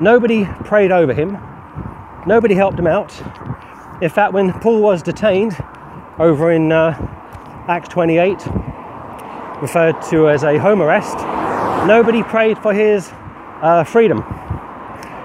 nobody 0.00 0.46
prayed 0.64 0.90
over 0.90 1.12
him, 1.12 1.36
nobody 2.26 2.54
helped 2.54 2.78
him 2.78 2.86
out. 2.86 3.12
In 4.00 4.08
fact, 4.08 4.32
when 4.32 4.52
Paul 4.60 4.80
was 4.80 5.02
detained 5.02 5.56
over 6.18 6.50
in 6.50 6.72
uh, 6.72 6.96
Acts 7.68 7.88
28, 7.90 8.46
referred 9.60 10.00
to 10.10 10.30
as 10.30 10.44
a 10.44 10.56
home 10.56 10.80
arrest, 10.80 11.18
nobody 11.86 12.22
prayed 12.22 12.56
for 12.58 12.72
his 12.72 13.10
uh, 13.60 13.84
freedom. 13.84 14.24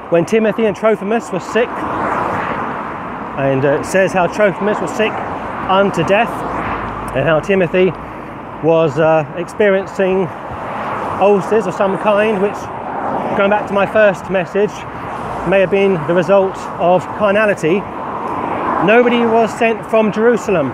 When 0.09 0.25
Timothy 0.25 0.63
and 0.65 0.73
Trophimus 0.73 1.33
were 1.33 1.41
sick, 1.41 1.67
and 1.67 3.65
uh, 3.65 3.79
it 3.81 3.85
says 3.85 4.13
how 4.13 4.27
Trophimus 4.27 4.79
was 4.79 4.89
sick 4.95 5.11
unto 5.11 6.01
death, 6.05 6.29
and 7.13 7.25
how 7.25 7.41
Timothy 7.41 7.91
was 8.65 8.99
uh, 8.99 9.29
experiencing 9.35 10.25
ulcers 11.19 11.67
of 11.67 11.73
some 11.73 11.97
kind, 11.97 12.41
which, 12.41 12.55
going 13.37 13.49
back 13.49 13.67
to 13.67 13.73
my 13.73 13.85
first 13.85 14.31
message, 14.31 14.71
may 15.49 15.59
have 15.59 15.71
been 15.71 15.95
the 16.07 16.13
result 16.13 16.57
of 16.79 17.03
carnality. 17.17 17.81
Nobody 18.87 19.25
was 19.25 19.51
sent 19.59 19.85
from 19.89 20.13
Jerusalem 20.13 20.67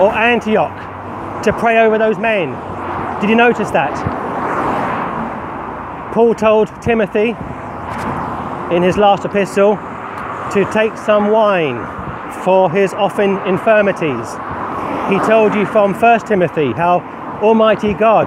or 0.00 0.14
Antioch 0.14 1.42
to 1.42 1.52
pray 1.52 1.78
over 1.84 1.98
those 1.98 2.16
men. 2.16 2.52
Did 3.20 3.28
you 3.28 3.36
notice 3.36 3.70
that? 3.72 3.92
Paul 6.14 6.34
told 6.34 6.70
Timothy 6.80 7.36
in 8.70 8.82
his 8.82 8.96
last 8.96 9.24
epistle 9.24 9.76
to 10.52 10.68
take 10.72 10.96
some 10.96 11.30
wine 11.30 11.76
for 12.42 12.70
his 12.70 12.92
often 12.94 13.38
infirmities. 13.46 14.26
He 15.08 15.18
told 15.26 15.54
you 15.54 15.64
from 15.66 15.94
1 15.94 16.20
Timothy 16.26 16.72
how 16.72 17.00
Almighty 17.42 17.94
God 17.94 18.26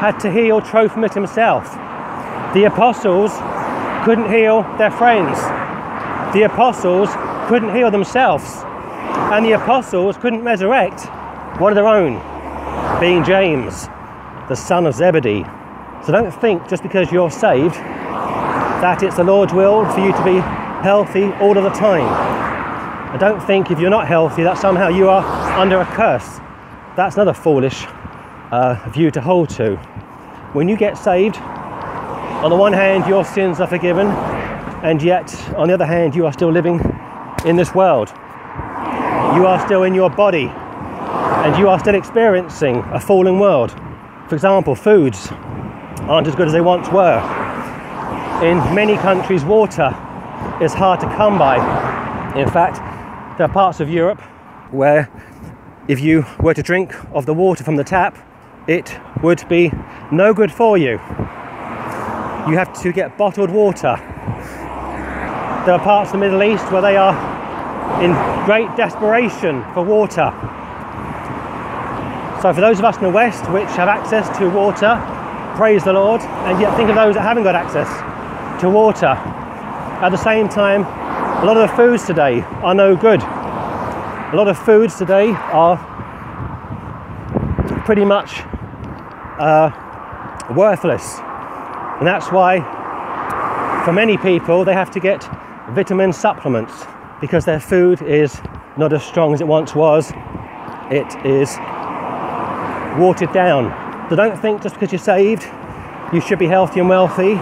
had 0.00 0.18
to 0.20 0.30
heal 0.30 0.60
Trophimus 0.60 1.14
himself. 1.14 1.64
The 2.54 2.64
apostles 2.64 3.32
couldn't 4.04 4.30
heal 4.30 4.62
their 4.78 4.90
friends. 4.90 5.36
The 6.32 6.44
apostles 6.44 7.08
couldn't 7.48 7.74
heal 7.74 7.90
themselves. 7.90 8.62
And 9.32 9.44
the 9.44 9.52
apostles 9.52 10.16
couldn't 10.16 10.44
resurrect 10.44 11.06
one 11.60 11.72
of 11.72 11.76
their 11.76 11.88
own, 11.88 12.20
being 13.00 13.24
James, 13.24 13.88
the 14.48 14.54
son 14.54 14.86
of 14.86 14.94
Zebedee. 14.94 15.44
So 16.04 16.12
don't 16.12 16.30
think 16.30 16.68
just 16.68 16.84
because 16.84 17.10
you're 17.10 17.30
saved 17.30 17.74
that 18.80 19.02
it's 19.02 19.16
the 19.16 19.24
Lord's 19.24 19.52
will 19.52 19.90
for 19.92 20.00
you 20.00 20.12
to 20.12 20.24
be 20.24 20.38
healthy 20.82 21.32
all 21.40 21.56
of 21.56 21.64
the 21.64 21.70
time. 21.70 22.06
I 23.12 23.16
don't 23.16 23.40
think 23.46 23.70
if 23.70 23.80
you're 23.80 23.90
not 23.90 24.06
healthy 24.06 24.42
that 24.42 24.58
somehow 24.58 24.88
you 24.88 25.08
are 25.08 25.24
under 25.58 25.80
a 25.80 25.86
curse. 25.86 26.38
That's 26.96 27.16
another 27.16 27.32
foolish 27.32 27.86
uh, 28.50 28.78
view 28.90 29.10
to 29.12 29.20
hold 29.20 29.48
to. 29.50 29.76
When 30.52 30.68
you 30.68 30.76
get 30.76 30.98
saved, 30.98 31.36
on 31.36 32.50
the 32.50 32.56
one 32.56 32.72
hand, 32.72 33.06
your 33.06 33.24
sins 33.24 33.60
are 33.60 33.66
forgiven, 33.66 34.08
and 34.82 35.02
yet, 35.02 35.34
on 35.56 35.68
the 35.68 35.74
other 35.74 35.86
hand, 35.86 36.14
you 36.14 36.26
are 36.26 36.32
still 36.32 36.50
living 36.50 36.80
in 37.46 37.56
this 37.56 37.74
world. 37.74 38.10
You 38.10 39.46
are 39.46 39.60
still 39.64 39.84
in 39.84 39.94
your 39.94 40.10
body, 40.10 40.48
and 40.48 41.58
you 41.58 41.68
are 41.68 41.78
still 41.78 41.94
experiencing 41.94 42.76
a 42.92 43.00
fallen 43.00 43.38
world. 43.38 43.70
For 44.28 44.34
example, 44.34 44.74
foods 44.74 45.28
aren't 46.02 46.26
as 46.26 46.34
good 46.34 46.46
as 46.46 46.52
they 46.52 46.60
once 46.60 46.88
were. 46.90 47.45
In 48.42 48.58
many 48.74 48.98
countries, 48.98 49.46
water 49.46 49.96
is 50.60 50.74
hard 50.74 51.00
to 51.00 51.06
come 51.06 51.38
by. 51.38 51.56
In 52.38 52.46
fact, 52.50 52.76
there 53.38 53.46
are 53.46 53.52
parts 53.52 53.80
of 53.80 53.88
Europe 53.88 54.20
where 54.70 55.08
if 55.88 56.00
you 56.00 56.26
were 56.40 56.52
to 56.52 56.62
drink 56.62 56.94
of 57.14 57.24
the 57.24 57.32
water 57.32 57.64
from 57.64 57.76
the 57.76 57.82
tap, 57.82 58.18
it 58.68 59.00
would 59.22 59.48
be 59.48 59.72
no 60.12 60.34
good 60.34 60.52
for 60.52 60.76
you. 60.76 61.00
You 62.46 62.58
have 62.58 62.78
to 62.82 62.92
get 62.92 63.16
bottled 63.16 63.48
water. 63.48 63.96
There 65.64 65.74
are 65.74 65.80
parts 65.82 66.10
of 66.12 66.20
the 66.20 66.26
Middle 66.26 66.42
East 66.42 66.70
where 66.70 66.82
they 66.82 66.98
are 66.98 67.14
in 68.02 68.12
great 68.44 68.68
desperation 68.76 69.64
for 69.72 69.82
water. 69.82 70.30
So, 72.42 72.52
for 72.52 72.60
those 72.60 72.80
of 72.80 72.84
us 72.84 72.98
in 72.98 73.04
the 73.04 73.08
West 73.08 73.50
which 73.50 73.70
have 73.70 73.88
access 73.88 74.28
to 74.36 74.50
water, 74.50 75.02
praise 75.56 75.84
the 75.84 75.94
Lord, 75.94 76.20
and 76.20 76.60
yet 76.60 76.76
think 76.76 76.90
of 76.90 76.96
those 76.96 77.14
that 77.14 77.22
haven't 77.22 77.44
got 77.44 77.54
access 77.54 77.88
to 78.60 78.70
water. 78.70 79.06
At 79.06 80.10
the 80.10 80.16
same 80.16 80.48
time, 80.48 80.82
a 80.82 81.44
lot 81.44 81.56
of 81.56 81.68
the 81.68 81.76
foods 81.76 82.06
today 82.06 82.40
are 82.62 82.74
no 82.74 82.96
good. 82.96 83.20
A 83.22 84.32
lot 84.34 84.48
of 84.48 84.58
foods 84.58 84.96
today 84.96 85.30
are 85.30 85.76
pretty 87.84 88.04
much 88.04 88.40
uh, 89.38 89.70
worthless. 90.54 91.18
And 91.98 92.06
that's 92.06 92.32
why, 92.32 92.60
for 93.84 93.92
many 93.92 94.16
people, 94.16 94.64
they 94.64 94.74
have 94.74 94.90
to 94.92 95.00
get 95.00 95.22
vitamin 95.70 96.12
supplements 96.12 96.86
because 97.20 97.44
their 97.44 97.60
food 97.60 98.02
is 98.02 98.40
not 98.76 98.92
as 98.92 99.02
strong 99.04 99.34
as 99.34 99.40
it 99.40 99.46
once 99.46 99.74
was. 99.74 100.12
It 100.90 101.14
is 101.24 101.56
watered 102.98 103.32
down. 103.32 104.08
So 104.08 104.16
don't 104.16 104.38
think 104.40 104.62
just 104.62 104.74
because 104.74 104.92
you're 104.92 104.98
saved, 104.98 105.46
you 106.12 106.20
should 106.20 106.38
be 106.38 106.46
healthy 106.46 106.80
and 106.80 106.88
wealthy. 106.88 107.40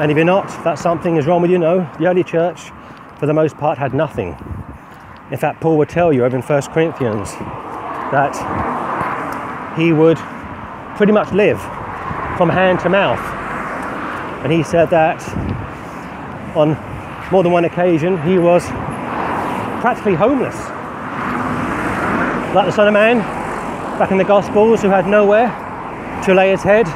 And 0.00 0.10
if 0.10 0.16
you're 0.16 0.24
not, 0.24 0.48
that 0.64 0.78
something 0.78 1.16
is 1.16 1.26
wrong 1.26 1.42
with 1.42 1.50
you. 1.50 1.58
No, 1.58 1.80
the 1.98 2.06
early 2.06 2.24
church, 2.24 2.70
for 3.18 3.26
the 3.26 3.34
most 3.34 3.58
part, 3.58 3.76
had 3.76 3.92
nothing. 3.92 4.28
In 5.30 5.36
fact, 5.36 5.60
Paul 5.60 5.76
would 5.76 5.90
tell 5.90 6.10
you 6.10 6.24
over 6.24 6.34
in 6.34 6.42
1 6.42 6.62
Corinthians 6.72 7.32
that 8.10 8.34
he 9.76 9.92
would 9.92 10.16
pretty 10.96 11.12
much 11.12 11.30
live 11.32 11.60
from 12.38 12.48
hand 12.48 12.80
to 12.80 12.88
mouth. 12.88 13.20
And 14.42 14.50
he 14.50 14.62
said 14.62 14.88
that 14.88 15.22
on 16.56 16.70
more 17.30 17.42
than 17.42 17.52
one 17.52 17.66
occasion 17.66 18.20
he 18.22 18.38
was 18.38 18.66
practically 19.82 20.14
homeless. 20.14 20.56
Like 22.54 22.64
the 22.64 22.72
Son 22.72 22.88
of 22.88 22.94
Man 22.94 23.18
back 23.98 24.10
in 24.12 24.16
the 24.16 24.24
Gospels, 24.24 24.80
who 24.80 24.88
had 24.88 25.06
nowhere 25.06 25.48
to 26.24 26.32
lay 26.32 26.52
his 26.52 26.62
head. 26.62 26.86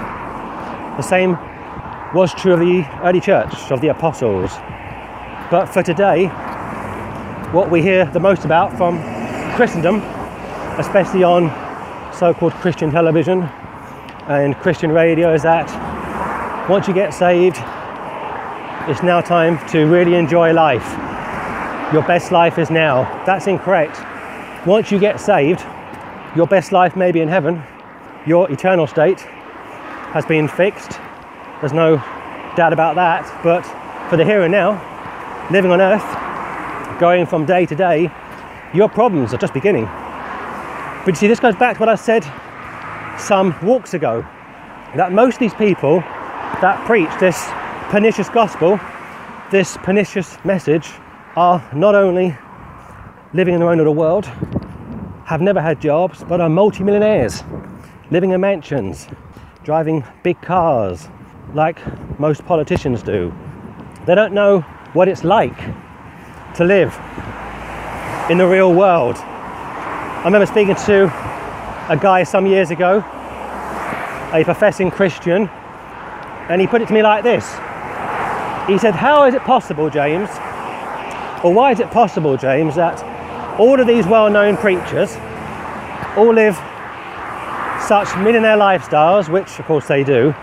The 0.97 1.03
same 1.03 1.37
was 2.15 2.33
true 2.33 2.53
of 2.53 2.61
the 2.61 2.87
early 3.03 3.21
church, 3.21 3.53
of 3.73 3.81
the 3.81 3.89
apostles. 3.89 4.53
But 5.51 5.67
for 5.67 5.83
today, 5.83 6.27
what 7.51 7.71
we 7.71 7.83
hear 7.83 8.05
the 8.07 8.21
most 8.21 8.45
about 8.45 8.77
from 8.77 9.03
Christendom, 9.57 9.97
especially 10.79 11.25
on 11.25 11.51
so 12.15 12.33
called 12.33 12.53
Christian 12.55 12.93
television 12.93 13.43
and 14.29 14.55
Christian 14.57 14.93
radio 14.93 15.35
is 15.35 15.43
that 15.43 15.69
once 16.71 16.87
you 16.87 16.95
get 16.95 17.13
saved, 17.13 17.57
it's 18.89 19.03
now 19.03 19.21
time 19.21 19.59
to 19.71 19.87
really 19.87 20.15
enjoy 20.15 20.53
life. 20.53 20.89
Your 21.93 22.03
best 22.03 22.31
life 22.31 22.59
is 22.59 22.71
now. 22.71 23.03
That's 23.27 23.49
incorrect. 23.49 23.99
Once 24.67 24.93
you 24.93 25.01
get 25.01 25.21
saved, 25.21 25.65
your 26.37 26.47
best 26.47 26.71
life 26.71 26.95
may 26.95 27.11
be 27.11 27.21
in 27.21 27.29
heaven. 27.29 27.63
Your 28.25 28.51
eternal 28.53 28.87
state 28.87 29.21
has 29.21 30.25
been 30.25 30.47
fixed. 30.47 31.01
There's 31.65 31.73
no 31.73 31.97
doubt 32.57 32.75
about 32.75 32.95
that. 32.97 33.25
But 33.43 33.63
for 34.11 34.19
the 34.19 34.25
here 34.27 34.43
and 34.43 34.53
now, 34.53 34.73
living 35.51 35.71
on 35.71 35.81
earth, 35.81 36.05
going 37.01 37.25
from 37.25 37.47
day 37.47 37.65
to 37.65 37.75
day, 37.75 38.11
your 38.75 38.87
problems 38.87 39.33
are 39.33 39.39
just 39.39 39.55
beginning. 39.55 39.87
But 39.87 41.07
you 41.07 41.15
see, 41.15 41.27
this 41.27 41.41
goes 41.41 41.57
back 41.57 41.77
to 41.77 41.81
what 41.81 41.89
I 41.89 41.95
said 41.95 42.23
some 43.19 43.57
walks 43.63 43.95
ago 43.95 44.21
that 44.95 45.13
most 45.13 45.37
of 45.37 45.41
these 45.41 45.55
people 45.55 46.01
that 46.61 46.85
preach 46.85 47.09
this 47.19 47.43
pernicious 47.89 48.29
gospel, 48.29 48.79
this 49.51 49.79
pernicious 49.79 50.37
message, 50.45 50.91
are 51.35 51.67
not 51.73 51.95
only 51.95 52.37
living 53.33 53.55
in 53.55 53.61
their 53.61 53.71
own 53.71 53.79
little 53.79 53.95
world, 53.95 54.27
have 55.25 55.41
never 55.41 55.63
had 55.63 55.81
jobs, 55.81 56.25
but 56.25 56.43
are 56.43 56.51
multimillionaires, 56.51 57.43
living 58.11 58.33
in 58.33 58.41
mansions, 58.43 59.09
driving 59.63 60.05
big 60.23 60.39
cars, 60.43 61.09
like 61.53 61.79
most 62.19 62.45
politicians 62.47 63.03
do. 63.03 63.33
They 64.07 64.15
don't 64.15 64.33
know 64.33 64.61
what 64.93 65.09
it's 65.09 65.25
like 65.25 65.57
to 66.55 66.65
live 66.65 66.99
in 68.31 68.39
the 68.39 68.47
real 68.47 68.73
world. 68.73 69.17
I 69.17 70.23
remember 70.25 70.47
speaking 70.47 70.75
to 70.87 71.05
a 71.89 71.99
guy 72.01 72.23
some 72.23 72.47
years 72.47 72.71
ago, 72.71 72.99
a 74.33 74.43
professing 74.45 74.91
Christian, 74.91 75.49
and 76.49 76.61
he 76.61 76.67
put 76.67 76.81
it 76.81 76.89
to 76.89 76.95
me 76.95 77.03
like 77.03 77.23
this. 77.23 77.45
He 78.67 78.79
said, 78.79 78.95
How 78.95 79.25
is 79.27 79.35
it 79.35 79.43
possible, 79.43 79.91
James, 79.91 80.31
or 81.45 81.53
why 81.53 81.73
is 81.73 81.81
it 81.81 81.91
possible, 81.91 82.37
James, 82.37 82.77
that 82.77 83.03
all 83.61 83.79
of 83.79 83.87
these 83.87 84.07
well 84.07 84.31
known 84.31 84.57
preachers 84.57 85.17
all 86.17 86.33
live 86.33 86.57
such 87.87 88.17
millionaire 88.17 88.57
lifestyles, 88.57 89.29
which 89.29 89.59
of 89.59 89.67
course 89.67 89.87
they 89.87 90.03
do, 90.03 90.35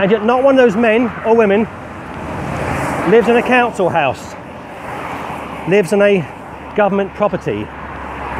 and 0.00 0.10
yet 0.10 0.24
not 0.24 0.42
one 0.42 0.58
of 0.58 0.64
those 0.64 0.80
men 0.80 1.12
or 1.26 1.36
women 1.36 1.60
lives 3.10 3.28
in 3.28 3.36
a 3.36 3.42
council 3.42 3.90
house, 3.90 4.32
lives 5.68 5.92
in 5.92 6.00
a 6.00 6.20
government 6.74 7.12
property, 7.12 7.66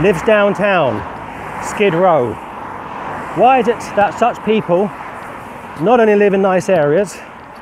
lives 0.00 0.22
downtown, 0.22 0.96
Skid 1.62 1.92
Row. 1.92 2.32
Why 3.36 3.58
is 3.58 3.68
it 3.68 3.78
that 3.94 4.18
such 4.18 4.42
people 4.46 4.86
not 5.84 6.00
only 6.00 6.14
live 6.16 6.32
in 6.32 6.40
nice 6.40 6.70
areas 6.70 7.18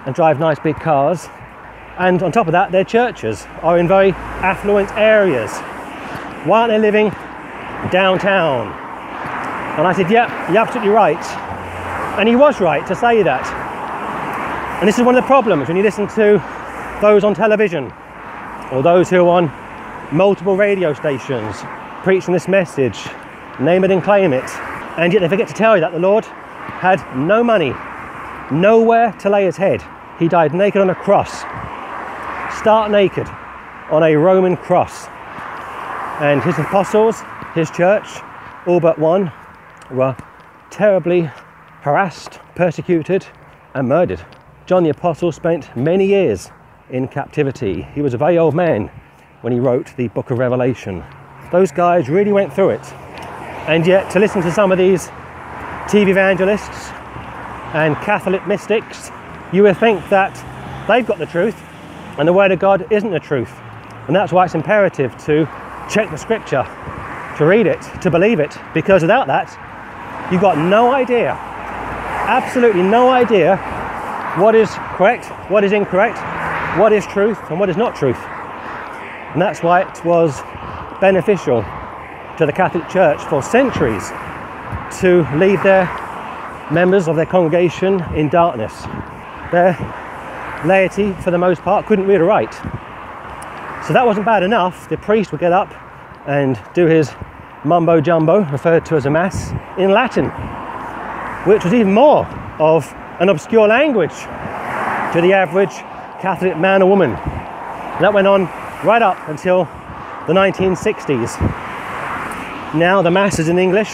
and 0.07 0.15
drive 0.15 0.39
nice 0.39 0.61
big 0.61 0.77
cars, 0.77 1.29
and 1.99 2.23
on 2.23 2.31
top 2.31 2.47
of 2.47 2.53
that, 2.53 2.71
their 2.71 2.85
churches 2.85 3.49
are 3.63 3.79
in 3.79 3.89
very 3.89 4.13
affluent 4.13 4.93
areas? 4.93 5.59
Why 6.47 6.61
aren't 6.61 6.71
they 6.71 6.79
living 6.79 7.11
downtown? 7.91 8.69
And 9.77 9.89
I 9.89 9.93
said, 9.93 10.09
Yeah, 10.09 10.53
you're 10.53 10.63
absolutely 10.63 10.93
right. 10.93 11.25
And 12.17 12.29
he 12.29 12.37
was 12.37 12.61
right 12.61 12.87
to 12.87 12.95
say 12.95 13.25
that. 13.25 13.58
And 14.79 14.87
this 14.87 14.97
is 14.97 15.05
one 15.05 15.17
of 15.17 15.25
the 15.25 15.27
problems 15.27 15.67
when 15.67 15.77
you 15.77 15.83
listen 15.83 16.07
to 16.07 16.41
those 17.03 17.25
on 17.25 17.35
television 17.35 17.93
or 18.71 18.81
those 18.81 19.11
who 19.11 19.27
are 19.27 19.43
on 19.43 20.17
multiple 20.17 20.57
radio 20.57 20.95
stations 20.95 21.57
preaching 22.05 22.33
this 22.33 22.47
message 22.47 22.97
name 23.59 23.83
it 23.83 23.91
and 23.91 24.05
claim 24.05 24.33
it. 24.33 24.49
And 24.97 25.13
yet 25.13 25.19
they 25.19 25.29
forget 25.29 25.49
to 25.49 25.55
tell 25.55 25.77
you 25.77 25.81
that 25.81 25.91
the 25.91 25.99
Lord 25.99 26.25
had 26.25 27.01
no 27.17 27.43
money, 27.43 27.75
nowhere 28.53 29.11
to 29.19 29.29
lay 29.29 29.47
his 29.47 29.57
head. 29.57 29.83
He 30.21 30.29
died 30.29 30.55
naked 30.55 30.81
on 30.81 30.91
a 30.91 30.95
cross, 30.95 31.41
stark 32.61 32.89
naked 32.89 33.27
on 33.91 34.05
a 34.05 34.15
Roman 34.15 34.57
cross. 34.57 35.09
And 36.21 36.41
his 36.41 36.57
apostles, 36.57 37.21
his 37.53 37.69
church, 37.73 38.07
all 38.65 38.79
but 38.79 38.97
one, 38.97 39.33
were 39.91 40.17
terribly 40.71 41.31
harassed, 41.81 42.39
persecuted, 42.55 43.27
and 43.75 43.89
murdered. 43.89 44.25
John 44.69 44.83
the 44.83 44.91
Apostle 44.91 45.33
spent 45.33 45.75
many 45.75 46.05
years 46.05 46.51
in 46.91 47.09
captivity. 47.09 47.89
He 47.95 48.03
was 48.03 48.13
a 48.13 48.19
very 48.19 48.37
old 48.37 48.55
man 48.55 48.91
when 49.41 49.51
he 49.51 49.61
wrote 49.61 49.97
the 49.97 50.09
book 50.09 50.31
of 50.31 50.37
Revelation. 50.37 51.03
Those 51.51 51.73
guys 51.73 52.11
really 52.11 52.35
went 52.35 52.53
through 52.53 52.71
it. 52.71 52.93
And 53.67 53.87
yet, 53.87 54.11
to 54.11 54.19
listen 54.19 54.43
to 54.43 54.53
some 54.53 54.71
of 54.71 54.77
these 54.77 55.07
TV 55.89 56.09
evangelists 56.09 56.91
and 57.73 57.97
Catholic 58.05 58.47
mystics, 58.47 59.11
you 59.55 59.63
would 59.63 59.79
think 59.79 60.07
that 60.11 60.37
they've 60.87 61.07
got 61.07 61.17
the 61.17 61.25
truth 61.25 61.59
and 62.19 62.29
the 62.29 62.35
Word 62.35 62.53
of 62.53 62.59
God 62.59 62.93
isn't 62.93 63.11
the 63.11 63.21
truth. 63.21 63.55
And 64.07 64.15
that's 64.15 64.35
why 64.35 64.45
it's 64.45 64.55
imperative 64.55 65.17
to 65.25 65.47
check 65.91 66.11
the 66.11 66.19
scripture, 66.19 66.65
to 67.39 67.47
read 67.47 67.67
it, 67.67 67.81
to 68.03 68.11
believe 68.11 68.39
it, 68.39 68.55
because 68.75 69.01
without 69.01 69.29
that, 69.29 69.49
you've 70.31 70.43
got 70.43 70.59
no 70.59 70.93
idea, 70.93 71.31
absolutely 71.31 72.83
no 72.83 73.09
idea 73.09 73.78
what 74.37 74.55
is 74.55 74.69
correct, 74.97 75.27
what 75.51 75.65
is 75.65 75.73
incorrect, 75.73 76.19
what 76.79 76.93
is 76.93 77.07
truth, 77.07 77.39
and 77.51 77.59
what 77.59 77.69
is 77.69 77.77
not 77.77 77.97
truth. 77.97 78.19
And 79.33 79.41
that's 79.41 79.63
why 79.63 79.83
it 79.83 80.05
was 80.05 80.41
beneficial 81.01 81.63
to 82.39 82.47
the 82.47 82.53
Catholic 82.53 82.89
Church 82.89 83.21
for 83.23 83.43
centuries 83.43 84.09
to 85.01 85.27
leave 85.37 85.63
their 85.63 85.87
members 86.71 87.09
of 87.09 87.17
their 87.17 87.27
congregation 87.27 88.03
in 88.15 88.29
darkness. 88.29 88.83
Their 89.51 89.77
laity, 90.65 91.13
for 91.15 91.31
the 91.31 91.39
most 91.39 91.63
part, 91.63 91.87
couldn't 91.87 92.07
read 92.07 92.21
or 92.21 92.25
write. 92.25 92.55
So 93.87 93.93
that 93.93 94.05
wasn't 94.05 94.27
bad 94.27 94.43
enough. 94.43 94.89
The 94.89 94.99
priest 94.99 95.33
would 95.33 95.41
get 95.41 95.53
up 95.53 95.73
and 96.27 96.61
do 96.75 96.87
his 96.87 97.11
mumbo 97.65 98.01
jumbo, 98.01 98.45
referred 98.51 98.85
to 98.87 98.97
as 98.97 99.07
a 99.07 99.11
mass, 99.11 99.51
in 99.79 99.91
Latin, 99.91 100.27
which 101.51 101.65
was 101.65 101.73
even 101.73 101.93
more 101.93 102.27
of 102.59 102.95
an 103.21 103.29
obscure 103.29 103.67
language 103.67 104.15
to 105.13 105.21
the 105.21 105.33
average 105.33 105.73
Catholic 106.21 106.57
man 106.57 106.83
or 106.83 106.89
woman. 106.89 107.11
And 107.11 108.05
that 108.05 108.13
went 108.13 108.27
on 108.27 108.45
right 108.85 109.03
up 109.03 109.29
until 109.29 109.65
the 110.27 110.33
1960s. 110.33 111.41
Now 112.75 113.03
the 113.03 113.11
Mass 113.11 113.39
is 113.39 113.49
in 113.49 113.59
English, 113.59 113.91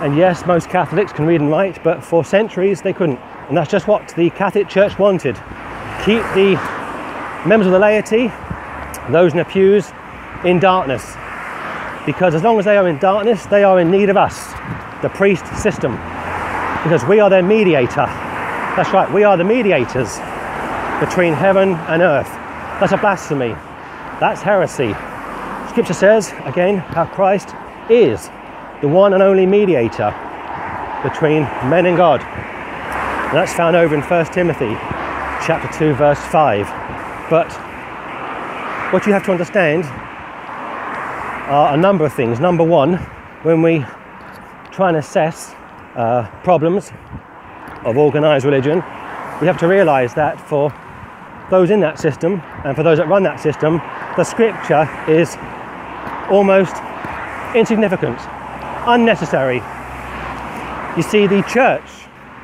and 0.00 0.16
yes, 0.16 0.46
most 0.46 0.68
Catholics 0.68 1.12
can 1.12 1.26
read 1.26 1.40
and 1.40 1.50
write, 1.50 1.82
but 1.82 2.04
for 2.04 2.24
centuries 2.24 2.82
they 2.82 2.92
couldn't. 2.92 3.18
And 3.48 3.56
that's 3.56 3.70
just 3.70 3.88
what 3.88 4.08
the 4.14 4.30
Catholic 4.30 4.68
Church 4.68 4.98
wanted. 4.98 5.34
Keep 6.04 6.22
the 6.34 6.54
members 7.44 7.66
of 7.66 7.72
the 7.72 7.78
laity, 7.78 8.30
those 9.10 9.32
in 9.32 9.38
the 9.38 9.44
pews, 9.44 9.90
in 10.44 10.60
darkness. 10.60 11.16
Because 12.06 12.34
as 12.34 12.42
long 12.42 12.58
as 12.58 12.66
they 12.66 12.76
are 12.76 12.86
in 12.88 12.98
darkness, 12.98 13.46
they 13.46 13.64
are 13.64 13.80
in 13.80 13.90
need 13.90 14.10
of 14.10 14.16
us, 14.16 14.52
the 15.02 15.08
priest 15.08 15.46
system. 15.56 15.92
Because 16.84 17.04
we 17.04 17.18
are 17.18 17.28
their 17.28 17.42
mediator. 17.42 18.27
That's 18.76 18.92
right, 18.92 19.10
we 19.12 19.24
are 19.24 19.36
the 19.36 19.44
mediators 19.44 20.18
between 21.00 21.32
heaven 21.32 21.74
and 21.88 22.02
earth. 22.02 22.28
That's 22.80 22.92
a 22.92 22.96
blasphemy. 22.96 23.54
That's 24.20 24.42
heresy. 24.42 24.94
Scripture 25.70 25.94
says, 25.94 26.32
again, 26.44 26.78
how 26.78 27.06
Christ 27.06 27.54
is 27.88 28.28
the 28.80 28.88
one 28.88 29.14
and 29.14 29.22
only 29.22 29.46
mediator 29.46 30.14
between 31.02 31.42
men 31.70 31.86
and 31.86 31.96
God. 31.96 32.20
And 32.20 33.36
that's 33.36 33.52
found 33.52 33.76
over 33.76 33.94
in 33.94 34.02
1 34.02 34.26
Timothy 34.26 34.74
chapter 35.44 35.68
2 35.78 35.94
verse 35.94 36.20
5. 36.26 36.66
But 37.30 37.52
what 38.92 39.06
you 39.06 39.12
have 39.12 39.24
to 39.26 39.30
understand 39.30 39.84
are 41.48 41.74
a 41.74 41.76
number 41.76 42.04
of 42.04 42.12
things. 42.12 42.40
Number 42.40 42.64
one, 42.64 42.94
when 43.42 43.62
we 43.62 43.84
try 44.70 44.88
and 44.88 44.96
assess 44.96 45.54
uh, 45.94 46.28
problems 46.42 46.90
of 47.84 47.96
organized 47.96 48.44
religion, 48.44 48.82
we 49.40 49.46
have 49.46 49.58
to 49.58 49.68
realize 49.68 50.14
that 50.14 50.40
for 50.40 50.72
those 51.50 51.70
in 51.70 51.80
that 51.80 51.98
system 51.98 52.42
and 52.64 52.76
for 52.76 52.82
those 52.82 52.98
that 52.98 53.08
run 53.08 53.22
that 53.22 53.40
system, 53.40 53.78
the 54.16 54.24
scripture 54.24 54.88
is 55.08 55.36
almost 56.30 56.76
insignificant, 57.54 58.18
unnecessary. 58.86 59.62
You 60.96 61.02
see, 61.02 61.26
the 61.26 61.42
church 61.42 61.88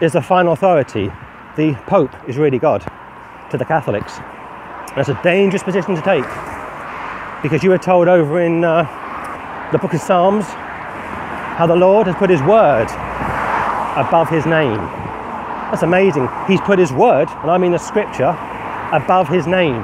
is 0.00 0.12
the 0.12 0.22
final 0.22 0.52
authority. 0.52 1.10
The 1.56 1.74
Pope 1.86 2.14
is 2.28 2.36
really 2.36 2.58
God 2.58 2.80
to 3.50 3.58
the 3.58 3.64
Catholics. 3.64 4.18
That's 4.96 5.08
a 5.08 5.20
dangerous 5.22 5.62
position 5.62 5.94
to 5.96 6.02
take 6.02 6.24
because 7.42 7.62
you 7.62 7.70
were 7.70 7.78
told 7.78 8.08
over 8.08 8.40
in 8.40 8.64
uh, 8.64 8.84
the 9.70 9.78
book 9.78 9.92
of 9.92 10.00
Psalms 10.00 10.46
how 10.46 11.66
the 11.66 11.76
Lord 11.76 12.06
has 12.06 12.16
put 12.16 12.30
his 12.30 12.40
word 12.42 12.86
above 13.96 14.30
his 14.30 14.46
name. 14.46 14.80
That's 15.70 15.82
amazing. 15.82 16.28
He's 16.46 16.60
put 16.60 16.78
his 16.78 16.92
word, 16.92 17.28
and 17.42 17.50
I 17.50 17.58
mean 17.58 17.72
the 17.72 17.78
scripture, 17.78 18.36
above 18.92 19.28
his 19.28 19.46
name. 19.46 19.82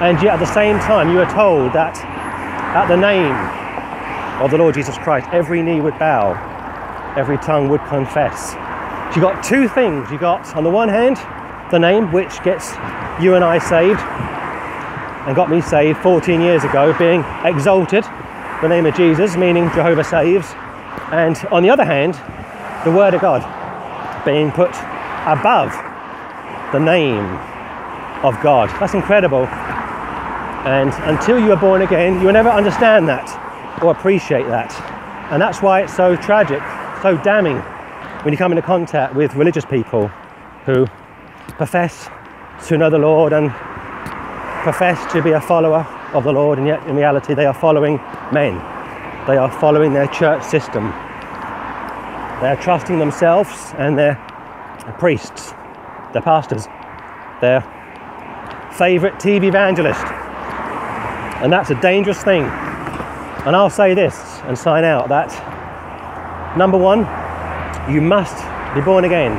And 0.00 0.20
yet 0.22 0.34
at 0.34 0.40
the 0.40 0.52
same 0.52 0.78
time, 0.78 1.10
you 1.10 1.20
are 1.20 1.30
told 1.32 1.72
that 1.74 1.96
at 2.74 2.88
the 2.88 2.96
name 2.96 3.34
of 4.42 4.50
the 4.50 4.58
Lord 4.58 4.74
Jesus 4.74 4.96
Christ, 4.98 5.28
every 5.32 5.62
knee 5.62 5.80
would 5.80 5.98
bow, 5.98 6.32
every 7.16 7.38
tongue 7.38 7.68
would 7.68 7.84
confess. 7.84 8.52
So 8.52 9.16
you've 9.16 9.22
got 9.22 9.44
two 9.44 9.68
things. 9.68 10.10
You've 10.10 10.20
got, 10.20 10.56
on 10.56 10.64
the 10.64 10.70
one 10.70 10.88
hand, 10.88 11.18
the 11.70 11.78
name 11.78 12.10
which 12.12 12.42
gets 12.42 12.72
you 13.20 13.34
and 13.34 13.44
I 13.44 13.58
saved 13.58 14.00
and 15.26 15.36
got 15.36 15.50
me 15.50 15.60
saved 15.60 15.98
14 15.98 16.40
years 16.40 16.64
ago, 16.64 16.96
being 16.98 17.22
exalted, 17.44 18.04
the 18.60 18.68
name 18.68 18.86
of 18.86 18.94
Jesus, 18.96 19.36
meaning 19.36 19.70
Jehovah 19.74 20.02
saves. 20.02 20.48
And 21.12 21.36
on 21.52 21.62
the 21.62 21.70
other 21.70 21.84
hand, 21.84 22.14
the 22.84 22.90
Word 22.90 23.14
of 23.14 23.20
God 23.20 23.42
being 24.24 24.50
put 24.50 24.72
above 25.26 25.72
the 26.72 26.78
name 26.78 27.24
of 28.24 28.40
God. 28.42 28.68
That's 28.80 28.94
incredible. 28.94 29.46
And 30.64 30.92
until 31.04 31.38
you 31.38 31.52
are 31.52 31.60
born 31.60 31.82
again, 31.82 32.20
you 32.20 32.26
will 32.26 32.32
never 32.32 32.48
understand 32.48 33.08
that 33.08 33.28
or 33.82 33.90
appreciate 33.90 34.46
that. 34.46 34.72
And 35.32 35.42
that's 35.42 35.60
why 35.60 35.82
it's 35.82 35.94
so 35.94 36.16
tragic, 36.16 36.62
so 37.02 37.16
damning 37.22 37.58
when 38.22 38.32
you 38.32 38.38
come 38.38 38.52
into 38.52 38.62
contact 38.62 39.14
with 39.14 39.34
religious 39.34 39.64
people 39.64 40.08
who 40.64 40.86
profess 41.56 42.08
to 42.66 42.78
know 42.78 42.90
the 42.90 42.98
Lord 42.98 43.32
and 43.32 43.50
profess 44.62 45.12
to 45.12 45.20
be 45.20 45.32
a 45.32 45.40
follower 45.40 45.84
of 46.12 46.24
the 46.24 46.32
Lord, 46.32 46.58
and 46.58 46.66
yet 46.66 46.86
in 46.86 46.94
reality 46.94 47.34
they 47.34 47.46
are 47.46 47.54
following 47.54 47.96
men. 48.32 48.54
They 49.26 49.36
are 49.36 49.50
following 49.50 49.92
their 49.92 50.06
church 50.08 50.44
system. 50.44 50.90
They 52.40 52.48
are 52.48 52.58
trusting 52.60 52.98
themselves 52.98 53.72
and 53.78 53.98
their 53.98 54.14
priests, 54.98 55.52
their 56.12 56.22
pastors, 56.22 56.66
their 57.40 57.60
favourite 58.76 59.16
TV 59.16 59.44
evangelist. 59.44 60.04
And 61.42 61.52
that's 61.52 61.70
a 61.70 61.80
dangerous 61.80 62.22
thing. 62.22 62.44
And 63.44 63.56
I'll 63.56 63.70
say 63.70 63.94
this 63.94 64.16
and 64.44 64.56
sign 64.56 64.84
out 64.84 65.08
that 65.08 65.30
number 66.56 66.78
one, 66.78 67.00
you 67.92 68.00
must 68.00 68.36
be 68.74 68.80
born 68.80 69.04
again. 69.04 69.32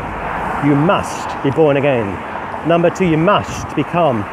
You 0.66 0.76
must 0.76 1.44
be 1.44 1.52
born 1.52 1.78
again. 1.78 2.08
Number 2.68 2.90
two, 2.90 3.06
you 3.06 3.18
must 3.18 3.76
become 3.76 4.24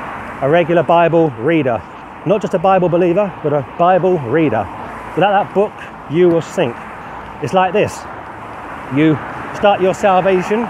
a 0.42 0.48
regular 0.48 0.82
Bible 0.82 1.30
reader. 1.30 1.82
Not 2.26 2.40
just 2.40 2.54
a 2.54 2.58
Bible 2.58 2.88
believer, 2.88 3.32
but 3.42 3.52
a 3.52 3.62
Bible 3.78 4.18
reader. 4.18 4.66
Without 5.14 5.44
that 5.44 5.54
book, 5.54 5.72
you 6.10 6.28
will 6.28 6.42
sink. 6.42 6.76
It's 7.42 7.54
like 7.54 7.72
this 7.72 7.98
you 8.94 9.14
start 9.54 9.80
your 9.80 9.94
salvation, 9.94 10.66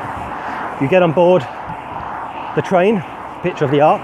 you 0.81 0.89
get 0.89 1.03
on 1.03 1.13
board 1.13 1.43
the 2.57 2.63
train, 2.63 3.03
picture 3.43 3.65
of 3.65 3.71
the 3.71 3.81
ark, 3.81 4.03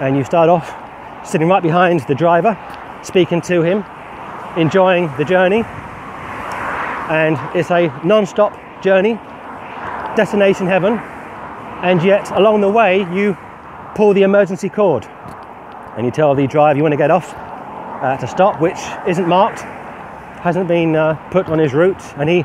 and 0.00 0.16
you 0.16 0.24
start 0.24 0.48
off 0.48 0.76
sitting 1.26 1.48
right 1.48 1.62
behind 1.62 2.00
the 2.00 2.14
driver, 2.14 2.56
speaking 3.02 3.40
to 3.40 3.62
him, 3.62 3.84
enjoying 4.56 5.06
the 5.16 5.24
journey. 5.24 5.62
And 7.08 7.38
it's 7.56 7.70
a 7.70 7.88
non 8.04 8.26
stop 8.26 8.52
journey, 8.82 9.14
destination 10.16 10.66
heaven, 10.66 10.98
and 11.82 12.02
yet 12.02 12.30
along 12.32 12.60
the 12.60 12.68
way, 12.68 13.00
you 13.14 13.36
pull 13.94 14.12
the 14.12 14.22
emergency 14.22 14.68
cord 14.68 15.06
and 15.96 16.06
you 16.06 16.12
tell 16.12 16.34
the 16.34 16.46
driver 16.46 16.76
you 16.76 16.82
want 16.82 16.92
to 16.92 16.98
get 16.98 17.10
off 17.10 17.34
uh, 17.34 18.16
to 18.18 18.26
stop, 18.26 18.60
which 18.60 18.78
isn't 19.08 19.26
marked, 19.26 19.60
hasn't 20.40 20.68
been 20.68 20.94
uh, 20.94 21.14
put 21.30 21.46
on 21.48 21.58
his 21.58 21.74
route, 21.74 22.02
and 22.16 22.28
he, 22.28 22.44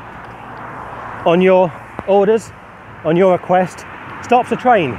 on 1.24 1.40
your 1.40 1.72
orders, 2.08 2.50
on 3.06 3.16
your 3.16 3.32
request, 3.32 3.86
stops 4.22 4.50
the 4.50 4.56
train, 4.56 4.90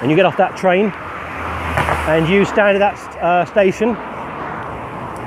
and 0.00 0.10
you 0.10 0.16
get 0.16 0.24
off 0.24 0.36
that 0.36 0.56
train, 0.56 0.92
and 2.08 2.28
you 2.28 2.44
stand 2.44 2.76
at 2.76 2.78
that 2.78 3.22
uh, 3.22 3.44
station, 3.44 3.88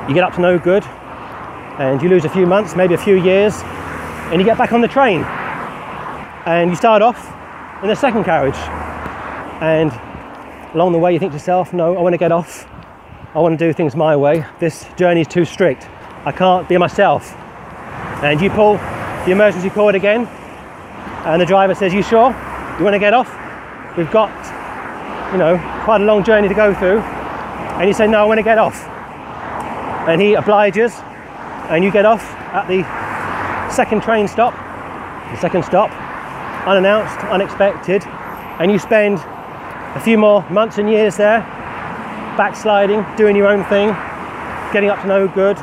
you 0.08 0.14
get 0.14 0.24
up 0.24 0.34
to 0.34 0.40
no 0.40 0.58
good, 0.58 0.86
and 1.80 2.02
you 2.02 2.08
lose 2.08 2.24
a 2.24 2.30
few 2.30 2.48
months, 2.48 2.78
maybe 2.78 2.94
a 2.94 2.98
few 2.98 3.22
years, 3.22 3.54
and 4.32 4.40
you 4.40 4.46
get 4.46 4.58
back 4.58 4.72
on 4.72 4.80
the 4.80 4.88
train, 4.88 5.22
and 6.46 6.70
you 6.70 6.78
start 6.78 7.02
off 7.02 7.20
in 7.84 7.90
the 7.90 7.96
second 7.96 8.24
carriage. 8.24 8.56
And 9.60 9.92
along 10.74 10.94
the 10.94 11.00
way, 11.00 11.12
you 11.12 11.20
think 11.20 11.34
to 11.34 11.38
yourself, 11.38 11.74
no, 11.74 11.98
I 11.98 12.02
want 12.02 12.14
to 12.14 12.18
get 12.18 12.32
off. 12.32 12.66
I 13.36 13.40
want 13.40 13.60
to 13.60 13.68
do 13.68 13.74
things 13.74 13.96
my 13.96 14.16
way. 14.16 14.46
This 14.60 14.86
journey 14.96 15.22
is 15.22 15.28
too 15.28 15.44
strict. 15.44 15.88
I 16.26 16.32
can't 16.32 16.70
be 16.70 16.78
myself. 16.78 17.36
And 18.24 18.40
you 18.40 18.50
pull 18.50 18.78
the 19.26 19.32
emergency 19.32 19.70
cord 19.70 19.96
again, 19.96 20.28
and 21.34 21.42
the 21.42 21.46
driver 21.46 21.76
says, 21.76 21.94
You 21.94 22.02
sure? 22.02 22.30
You 22.78 22.84
want 22.84 22.94
to 22.94 23.00
get 23.00 23.14
off? 23.14 23.28
We've 23.98 24.10
got, 24.12 24.32
you 25.34 25.38
know, 25.38 25.58
quite 25.84 26.02
a 26.02 26.06
long 26.06 26.24
journey 26.24 26.48
to 26.48 26.54
go 26.54 26.74
through. 26.74 27.00
And 27.00 27.88
you 27.88 27.94
say, 27.94 28.08
No, 28.08 28.22
I 28.22 28.24
want 28.24 28.38
to 28.38 28.44
get 28.44 28.58
off. 28.58 28.86
And 30.08 30.22
he 30.22 30.36
obliges, 30.36 30.94
and 31.70 31.84
you 31.84 31.92
get 31.92 32.06
off 32.06 32.24
at 32.54 32.68
the 32.68 32.84
second 33.70 34.02
train 34.02 34.28
stop, 34.28 34.54
the 35.32 35.38
second 35.38 35.64
stop, 35.64 35.92
unannounced, 36.66 37.20
unexpected, 37.26 38.04
and 38.60 38.72
you 38.72 38.80
spend 38.80 39.20
a 39.96 40.00
few 40.00 40.18
more 40.18 40.50
months 40.50 40.78
and 40.78 40.90
years 40.90 41.18
there, 41.18 41.42
backsliding, 42.38 43.06
doing 43.18 43.36
your 43.36 43.48
own 43.48 43.66
thing, 43.66 43.90
getting 44.72 44.90
up 44.90 45.02
to 45.02 45.08
no 45.08 45.28
good, 45.28 45.58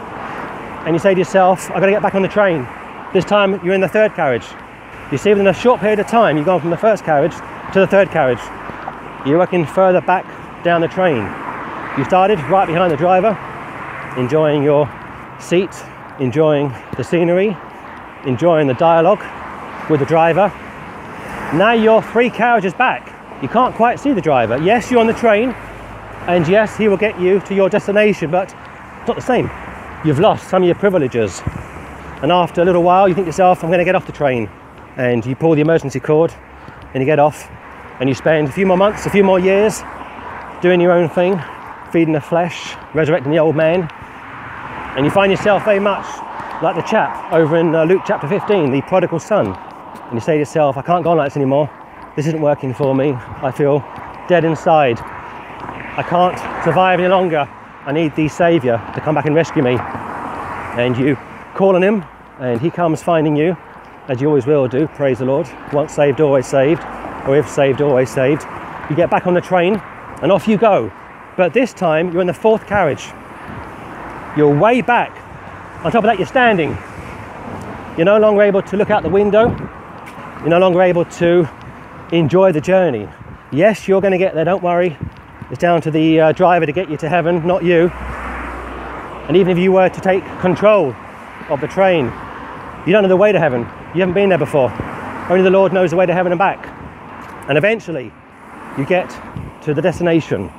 and 0.85 0.94
you 0.94 0.98
say 0.98 1.14
to 1.14 1.18
yourself, 1.18 1.70
I've 1.70 1.81
got 1.81 1.87
to 1.87 1.92
get 1.92 2.03
back 2.03 2.14
on 2.14 2.20
the 2.20 2.29
train. 2.29 2.68
This 3.14 3.24
time 3.24 3.64
you're 3.64 3.74
in 3.74 3.81
the 3.81 3.88
third 3.88 4.14
carriage. 4.14 4.44
You 5.12 5.18
see, 5.18 5.30
within 5.30 5.46
a 5.46 5.52
short 5.52 5.80
period 5.80 5.98
of 5.98 6.06
time, 6.06 6.36
you've 6.36 6.46
gone 6.46 6.60
from 6.60 6.70
the 6.70 6.76
first 6.76 7.04
carriage 7.04 7.34
to 7.72 7.80
the 7.80 7.86
third 7.86 8.10
carriage. 8.10 8.40
You're 9.26 9.38
working 9.38 9.66
further 9.66 10.00
back 10.00 10.24
down 10.64 10.80
the 10.80 10.88
train. 10.88 11.22
You 11.98 12.04
started 12.04 12.40
right 12.44 12.66
behind 12.66 12.90
the 12.90 12.96
driver, 12.96 13.36
enjoying 14.18 14.62
your 14.62 14.90
seat, 15.38 15.70
enjoying 16.18 16.74
the 16.96 17.04
scenery, 17.04 17.56
enjoying 18.24 18.66
the 18.66 18.74
dialogue 18.74 19.22
with 19.90 20.00
the 20.00 20.06
driver. 20.06 20.48
Now 21.54 21.72
you're 21.72 22.02
three 22.02 22.30
carriages 22.30 22.72
back. 22.72 23.12
You 23.42 23.48
can't 23.48 23.74
quite 23.74 24.00
see 24.00 24.12
the 24.12 24.22
driver. 24.22 24.56
Yes, 24.56 24.90
you're 24.90 25.00
on 25.00 25.06
the 25.06 25.12
train, 25.12 25.50
and 26.26 26.48
yes, 26.48 26.76
he 26.76 26.88
will 26.88 26.96
get 26.96 27.20
you 27.20 27.40
to 27.40 27.54
your 27.54 27.68
destination, 27.68 28.30
but 28.30 28.54
it's 28.98 29.08
not 29.08 29.16
the 29.16 29.22
same. 29.22 29.50
You've 30.04 30.18
lost 30.18 30.48
some 30.48 30.62
of 30.62 30.66
your 30.66 30.76
privileges. 30.76 31.42
And 32.22 32.32
after 32.32 32.62
a 32.62 32.64
little 32.64 32.82
while, 32.82 33.06
you 33.06 33.14
think 33.14 33.26
to 33.26 33.28
yourself, 33.28 33.62
I'm 33.62 33.68
going 33.68 33.80
to 33.80 33.84
get 33.84 33.94
off 33.94 34.06
the 34.06 34.12
train. 34.12 34.48
And 34.96 35.24
you 35.26 35.35
pull 35.35 35.54
the 35.54 35.61
emergency 35.61 36.00
cord 36.00 36.33
and 36.94 37.02
you 37.02 37.04
get 37.04 37.18
off, 37.18 37.50
and 37.98 38.09
you 38.09 38.14
spend 38.14 38.48
a 38.48 38.52
few 38.52 38.66
more 38.66 38.76
months, 38.76 39.07
a 39.07 39.11
few 39.11 39.24
more 39.24 39.40
years 39.40 39.83
doing 40.62 40.80
your 40.80 40.92
own 40.92 41.09
thing, 41.09 41.40
feeding 41.90 42.14
the 42.14 42.20
flesh, 42.20 42.74
resurrecting 42.94 43.33
the 43.33 43.38
old 43.38 43.57
man. 43.57 43.88
And 44.96 45.04
you 45.04 45.11
find 45.11 45.33
yourself 45.33 45.64
very 45.64 45.80
much 45.80 46.07
like 46.62 46.76
the 46.76 46.83
chap 46.83 47.33
over 47.33 47.57
in 47.57 47.74
uh, 47.74 47.85
Luke 47.85 48.02
chapter 48.07 48.28
15, 48.28 48.70
the 48.70 48.83
prodigal 48.83 49.18
son. 49.18 49.48
And 49.48 50.14
you 50.14 50.20
say 50.20 50.35
to 50.35 50.38
yourself, 50.38 50.76
I 50.76 50.83
can't 50.83 51.02
go 51.02 51.11
on 51.11 51.16
like 51.16 51.30
this 51.30 51.37
anymore. 51.37 51.68
This 52.14 52.26
isn't 52.28 52.40
working 52.40 52.72
for 52.72 52.94
me. 52.94 53.12
I 53.12 53.50
feel 53.50 53.80
dead 54.28 54.44
inside. 54.44 55.00
I 55.00 56.04
can't 56.09 56.38
survive 56.64 57.00
any 57.00 57.09
longer. 57.09 57.48
I 57.87 57.92
need 57.92 58.14
the 58.14 58.28
Saviour 58.28 58.78
to 58.94 59.00
come 59.00 59.16
back 59.16 59.26
and 59.26 59.35
rescue 59.35 59.62
me. 59.62 59.76
And 59.78 60.96
you 60.96 61.16
call 61.54 61.74
on 61.74 61.83
Him, 61.83 62.04
and 62.38 62.61
He 62.61 62.70
comes 62.70 63.02
finding 63.02 63.37
you, 63.37 63.57
as 64.08 64.20
you 64.20 64.28
always 64.28 64.46
will 64.46 64.68
do. 64.68 64.86
Praise 64.88 65.18
the 65.18 65.24
Lord. 65.24 65.48
Once 65.72 65.94
saved, 65.94 66.20
always 66.20 66.46
saved. 66.46 66.82
Or 67.26 67.36
if 67.36 67.48
saved, 67.48 67.80
always 67.80 68.10
saved. 68.10 68.42
You 68.90 68.96
get 68.96 69.10
back 69.10 69.26
on 69.26 69.34
the 69.34 69.40
train, 69.40 69.80
and 70.22 70.30
off 70.30 70.46
you 70.46 70.58
go. 70.58 70.92
But 71.36 71.54
this 71.54 71.72
time, 71.72 72.12
you're 72.12 72.20
in 72.20 72.26
the 72.26 72.34
fourth 72.34 72.66
carriage. 72.66 73.06
You're 74.36 74.54
way 74.54 74.82
back. 74.82 75.10
On 75.84 75.90
top 75.90 76.04
of 76.04 76.04
that, 76.04 76.18
you're 76.18 76.26
standing. 76.26 76.76
You're 77.96 78.04
no 78.04 78.18
longer 78.18 78.42
able 78.42 78.62
to 78.62 78.76
look 78.76 78.90
out 78.90 79.02
the 79.02 79.08
window. 79.08 79.48
You're 80.40 80.48
no 80.48 80.58
longer 80.58 80.82
able 80.82 81.04
to 81.04 81.48
enjoy 82.12 82.52
the 82.52 82.60
journey. 82.60 83.08
Yes, 83.52 83.88
you're 83.88 84.00
going 84.00 84.12
to 84.12 84.18
get 84.18 84.34
there, 84.34 84.44
don't 84.44 84.62
worry. 84.62 84.96
It's 85.50 85.60
down 85.60 85.80
to 85.82 85.90
the 85.90 86.20
uh, 86.20 86.32
driver 86.32 86.66
to 86.66 86.72
get 86.72 86.90
you 86.90 86.96
to 86.98 87.08
heaven, 87.08 87.46
not 87.46 87.64
you. 87.64 87.88
And 89.28 89.36
even 89.36 89.56
if 89.56 89.58
you 89.58 89.72
were 89.72 89.88
to 89.88 90.00
take 90.00 90.24
control 90.40 90.94
of 91.48 91.60
the 91.60 91.68
train, 91.68 92.06
you 92.86 92.92
don't 92.92 93.02
know 93.02 93.08
the 93.08 93.16
way 93.16 93.32
to 93.32 93.38
heaven. 93.38 93.66
You 93.94 94.00
haven't 94.00 94.14
been 94.14 94.28
there 94.28 94.38
before. 94.38 94.72
Only 95.30 95.42
the 95.42 95.50
Lord 95.50 95.72
knows 95.72 95.90
the 95.90 95.96
way 95.96 96.04
to 96.04 96.12
heaven 96.12 96.33
and 96.33 96.38
back. 96.38 96.66
And 97.48 97.57
eventually, 97.57 98.12
you 98.76 98.85
get 98.85 99.09
to 99.62 99.72
the 99.72 99.80
destination. 99.80 100.50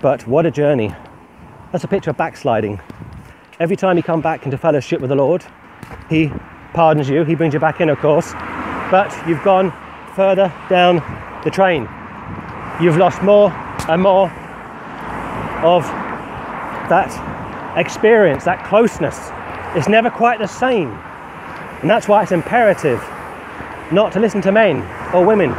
But 0.00 0.26
what 0.26 0.46
a 0.46 0.50
journey. 0.50 0.94
That's 1.72 1.84
a 1.84 1.88
picture 1.88 2.08
of 2.08 2.16
backsliding. 2.16 2.80
Every 3.60 3.76
time 3.76 3.98
you 3.98 4.02
come 4.02 4.22
back 4.22 4.46
into 4.46 4.56
fellowship 4.56 5.02
with 5.02 5.10
the 5.10 5.14
Lord, 5.16 5.44
He 6.08 6.32
pardons 6.72 7.06
you, 7.06 7.22
He 7.24 7.34
brings 7.34 7.52
you 7.52 7.60
back 7.60 7.82
in, 7.82 7.90
of 7.90 7.98
course. 7.98 8.32
But 8.90 9.14
you've 9.28 9.44
gone 9.44 9.70
further 10.16 10.50
down 10.70 11.02
the 11.44 11.50
train. 11.50 11.82
You've 12.80 12.96
lost 12.96 13.22
more 13.22 13.50
and 13.90 14.00
more 14.00 14.30
of 15.62 15.82
that 16.88 17.12
experience, 17.76 18.44
that 18.44 18.64
closeness. 18.64 19.18
It's 19.76 19.88
never 19.88 20.08
quite 20.08 20.38
the 20.38 20.46
same. 20.46 20.98
And 21.84 21.90
that's 21.90 22.08
why 22.08 22.22
it's 22.22 22.32
imperative 22.32 22.98
not 23.92 24.10
to 24.14 24.18
listen 24.18 24.40
to 24.40 24.50
men 24.50 24.80
or 25.14 25.22
women. 25.22 25.50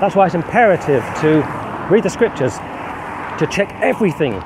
That's 0.00 0.16
why 0.16 0.24
it's 0.24 0.34
imperative 0.34 1.04
to 1.20 1.86
read 1.90 2.02
the 2.02 2.08
scriptures, 2.08 2.56
to 2.56 3.46
check 3.52 3.70
everything 3.82 4.42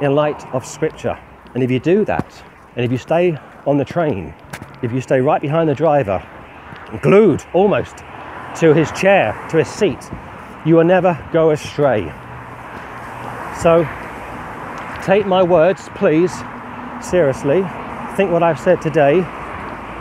in 0.00 0.14
light 0.14 0.46
of 0.54 0.64
scripture. 0.64 1.18
And 1.54 1.64
if 1.64 1.72
you 1.72 1.80
do 1.80 2.04
that, 2.04 2.40
and 2.76 2.84
if 2.84 2.92
you 2.92 2.98
stay 2.98 3.36
on 3.66 3.78
the 3.78 3.84
train, 3.84 4.32
if 4.80 4.92
you 4.92 5.00
stay 5.00 5.20
right 5.20 5.42
behind 5.42 5.68
the 5.68 5.74
driver, 5.74 6.24
glued 7.02 7.44
almost 7.52 7.96
to 8.60 8.72
his 8.72 8.92
chair, 8.92 9.32
to 9.50 9.56
his 9.56 9.66
seat, 9.66 10.08
you 10.64 10.76
will 10.76 10.84
never 10.84 11.18
go 11.32 11.50
astray. 11.50 12.02
So 13.60 13.82
take 15.02 15.26
my 15.26 15.42
words, 15.42 15.88
please, 15.96 16.32
seriously. 17.02 17.64
Think 18.14 18.30
what 18.30 18.44
I've 18.44 18.60
said 18.60 18.80
today. 18.80 19.26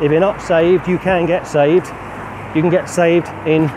If 0.01 0.12
you're 0.12 0.19
not 0.19 0.41
saved, 0.41 0.88
you 0.88 0.99
can 0.99 1.25
get 1.25 1.47
saved. 1.47 1.88
You 2.55 2.62
can 2.62 2.69
get 2.69 2.88
saved 2.88 3.27
in 3.47 3.67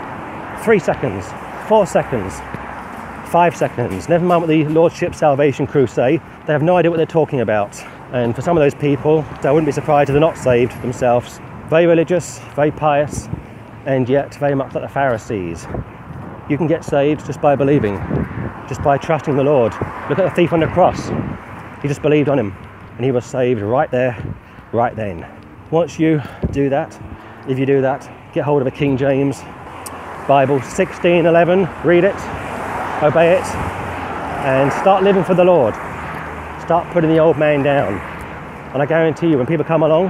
three 0.63 0.77
seconds, 0.77 1.25
four 1.67 1.87
seconds, 1.87 2.39
five 3.31 3.55
seconds. 3.55 4.07
Never 4.07 4.23
mind 4.23 4.43
what 4.43 4.47
the 4.47 4.65
Lordship 4.65 5.15
Salvation 5.15 5.65
Crew 5.65 5.87
say, 5.87 6.17
they 6.45 6.53
have 6.53 6.61
no 6.61 6.77
idea 6.77 6.91
what 6.91 6.97
they're 6.97 7.05
talking 7.07 7.41
about. 7.41 7.81
And 8.11 8.35
for 8.35 8.43
some 8.43 8.55
of 8.55 8.61
those 8.61 8.75
people, 8.75 9.25
I 9.41 9.51
wouldn't 9.51 9.65
be 9.65 9.71
surprised 9.71 10.09
if 10.09 10.13
they're 10.13 10.19
not 10.19 10.37
saved 10.37 10.79
themselves. 10.83 11.39
Very 11.69 11.87
religious, 11.87 12.37
very 12.55 12.71
pious, 12.71 13.27
and 13.85 14.07
yet 14.07 14.35
very 14.35 14.53
much 14.53 14.75
like 14.75 14.83
the 14.83 14.89
Pharisees. 14.93 15.65
You 16.49 16.57
can 16.57 16.67
get 16.67 16.85
saved 16.85 17.25
just 17.25 17.41
by 17.41 17.55
believing, 17.55 17.95
just 18.69 18.83
by 18.83 18.97
trusting 18.97 19.37
the 19.37 19.43
Lord. 19.43 19.73
Look 20.09 20.19
at 20.19 20.25
the 20.25 20.31
thief 20.35 20.53
on 20.53 20.59
the 20.59 20.67
cross. 20.67 21.09
He 21.81 21.87
just 21.87 22.03
believed 22.03 22.29
on 22.29 22.37
him 22.37 22.55
and 22.97 23.05
he 23.05 23.11
was 23.11 23.25
saved 23.25 23.61
right 23.61 23.89
there, 23.89 24.15
right 24.71 24.95
then. 24.95 25.40
Once 25.71 25.97
you 25.97 26.21
do 26.51 26.67
that, 26.67 26.99
if 27.47 27.57
you 27.57 27.65
do 27.65 27.79
that, 27.79 28.11
get 28.33 28.43
hold 28.43 28.61
of 28.61 28.67
a 28.67 28.71
King 28.71 28.97
James 28.97 29.41
Bible 30.27 30.55
1611, 30.55 31.67
read 31.85 32.03
it, 32.03 32.15
obey 33.01 33.37
it, 33.37 33.45
and 34.43 34.71
start 34.73 35.01
living 35.01 35.23
for 35.23 35.33
the 35.33 35.45
Lord. 35.45 35.73
Start 36.61 36.91
putting 36.91 37.09
the 37.09 37.19
old 37.19 37.37
man 37.37 37.63
down. 37.63 37.93
And 38.73 38.81
I 38.81 38.85
guarantee 38.85 39.29
you, 39.29 39.37
when 39.37 39.47
people 39.47 39.63
come 39.63 39.81
along 39.81 40.09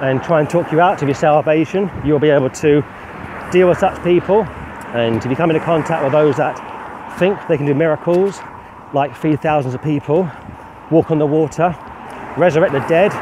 and 0.00 0.22
try 0.22 0.38
and 0.38 0.48
talk 0.48 0.70
you 0.70 0.80
out 0.80 1.02
of 1.02 1.08
your 1.08 1.16
salvation, 1.16 1.90
you'll 2.04 2.20
be 2.20 2.30
able 2.30 2.50
to 2.50 2.84
deal 3.50 3.68
with 3.68 3.78
such 3.78 4.00
people. 4.04 4.44
And 4.94 5.16
if 5.16 5.26
you 5.26 5.34
come 5.34 5.50
into 5.50 5.64
contact 5.64 6.04
with 6.04 6.12
those 6.12 6.36
that 6.36 7.18
think 7.18 7.36
they 7.48 7.56
can 7.56 7.66
do 7.66 7.74
miracles, 7.74 8.38
like 8.92 9.16
feed 9.16 9.42
thousands 9.42 9.74
of 9.74 9.82
people, 9.82 10.30
walk 10.92 11.10
on 11.10 11.18
the 11.18 11.26
water, 11.26 11.76
resurrect 12.36 12.72
the 12.72 12.84
dead, 12.86 13.12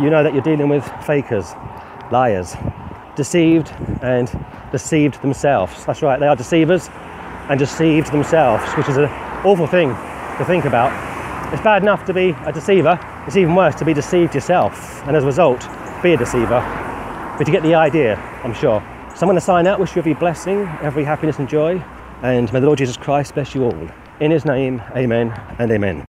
you 0.00 0.10
know 0.10 0.22
that 0.22 0.34
you're 0.34 0.42
dealing 0.42 0.68
with 0.68 0.84
fakers, 1.04 1.52
liars, 2.10 2.54
deceived 3.16 3.72
and 4.02 4.30
deceived 4.72 5.20
themselves. 5.22 5.84
That's 5.84 6.02
right, 6.02 6.20
they 6.20 6.26
are 6.26 6.36
deceivers 6.36 6.88
and 7.48 7.58
deceived 7.58 8.12
themselves, 8.12 8.64
which 8.74 8.88
is 8.88 8.96
an 8.96 9.04
awful 9.44 9.66
thing 9.66 9.90
to 9.90 10.44
think 10.46 10.64
about. 10.64 10.92
It's 11.52 11.62
bad 11.62 11.82
enough 11.82 12.04
to 12.06 12.12
be 12.12 12.30
a 12.44 12.52
deceiver, 12.52 12.98
it's 13.26 13.36
even 13.36 13.54
worse 13.54 13.74
to 13.76 13.84
be 13.84 13.94
deceived 13.94 14.34
yourself, 14.34 15.02
and 15.06 15.16
as 15.16 15.22
a 15.22 15.26
result, 15.26 15.66
be 16.02 16.12
a 16.12 16.16
deceiver. 16.16 16.60
But 17.38 17.46
you 17.46 17.52
get 17.52 17.62
the 17.62 17.74
idea, 17.74 18.16
I'm 18.44 18.54
sure. 18.54 18.80
So 19.14 19.22
I'm 19.22 19.28
going 19.28 19.36
to 19.36 19.40
sign 19.40 19.66
out, 19.66 19.78
wish 19.80 19.94
you 19.94 20.00
every 20.00 20.14
blessing, 20.14 20.68
every 20.82 21.04
happiness 21.04 21.38
and 21.38 21.48
joy, 21.48 21.82
and 22.22 22.52
may 22.52 22.60
the 22.60 22.66
Lord 22.66 22.78
Jesus 22.78 22.96
Christ 22.96 23.34
bless 23.34 23.54
you 23.54 23.64
all. 23.64 23.88
In 24.20 24.30
his 24.30 24.44
name, 24.44 24.82
amen 24.96 25.30
and 25.58 25.70
amen. 25.70 26.04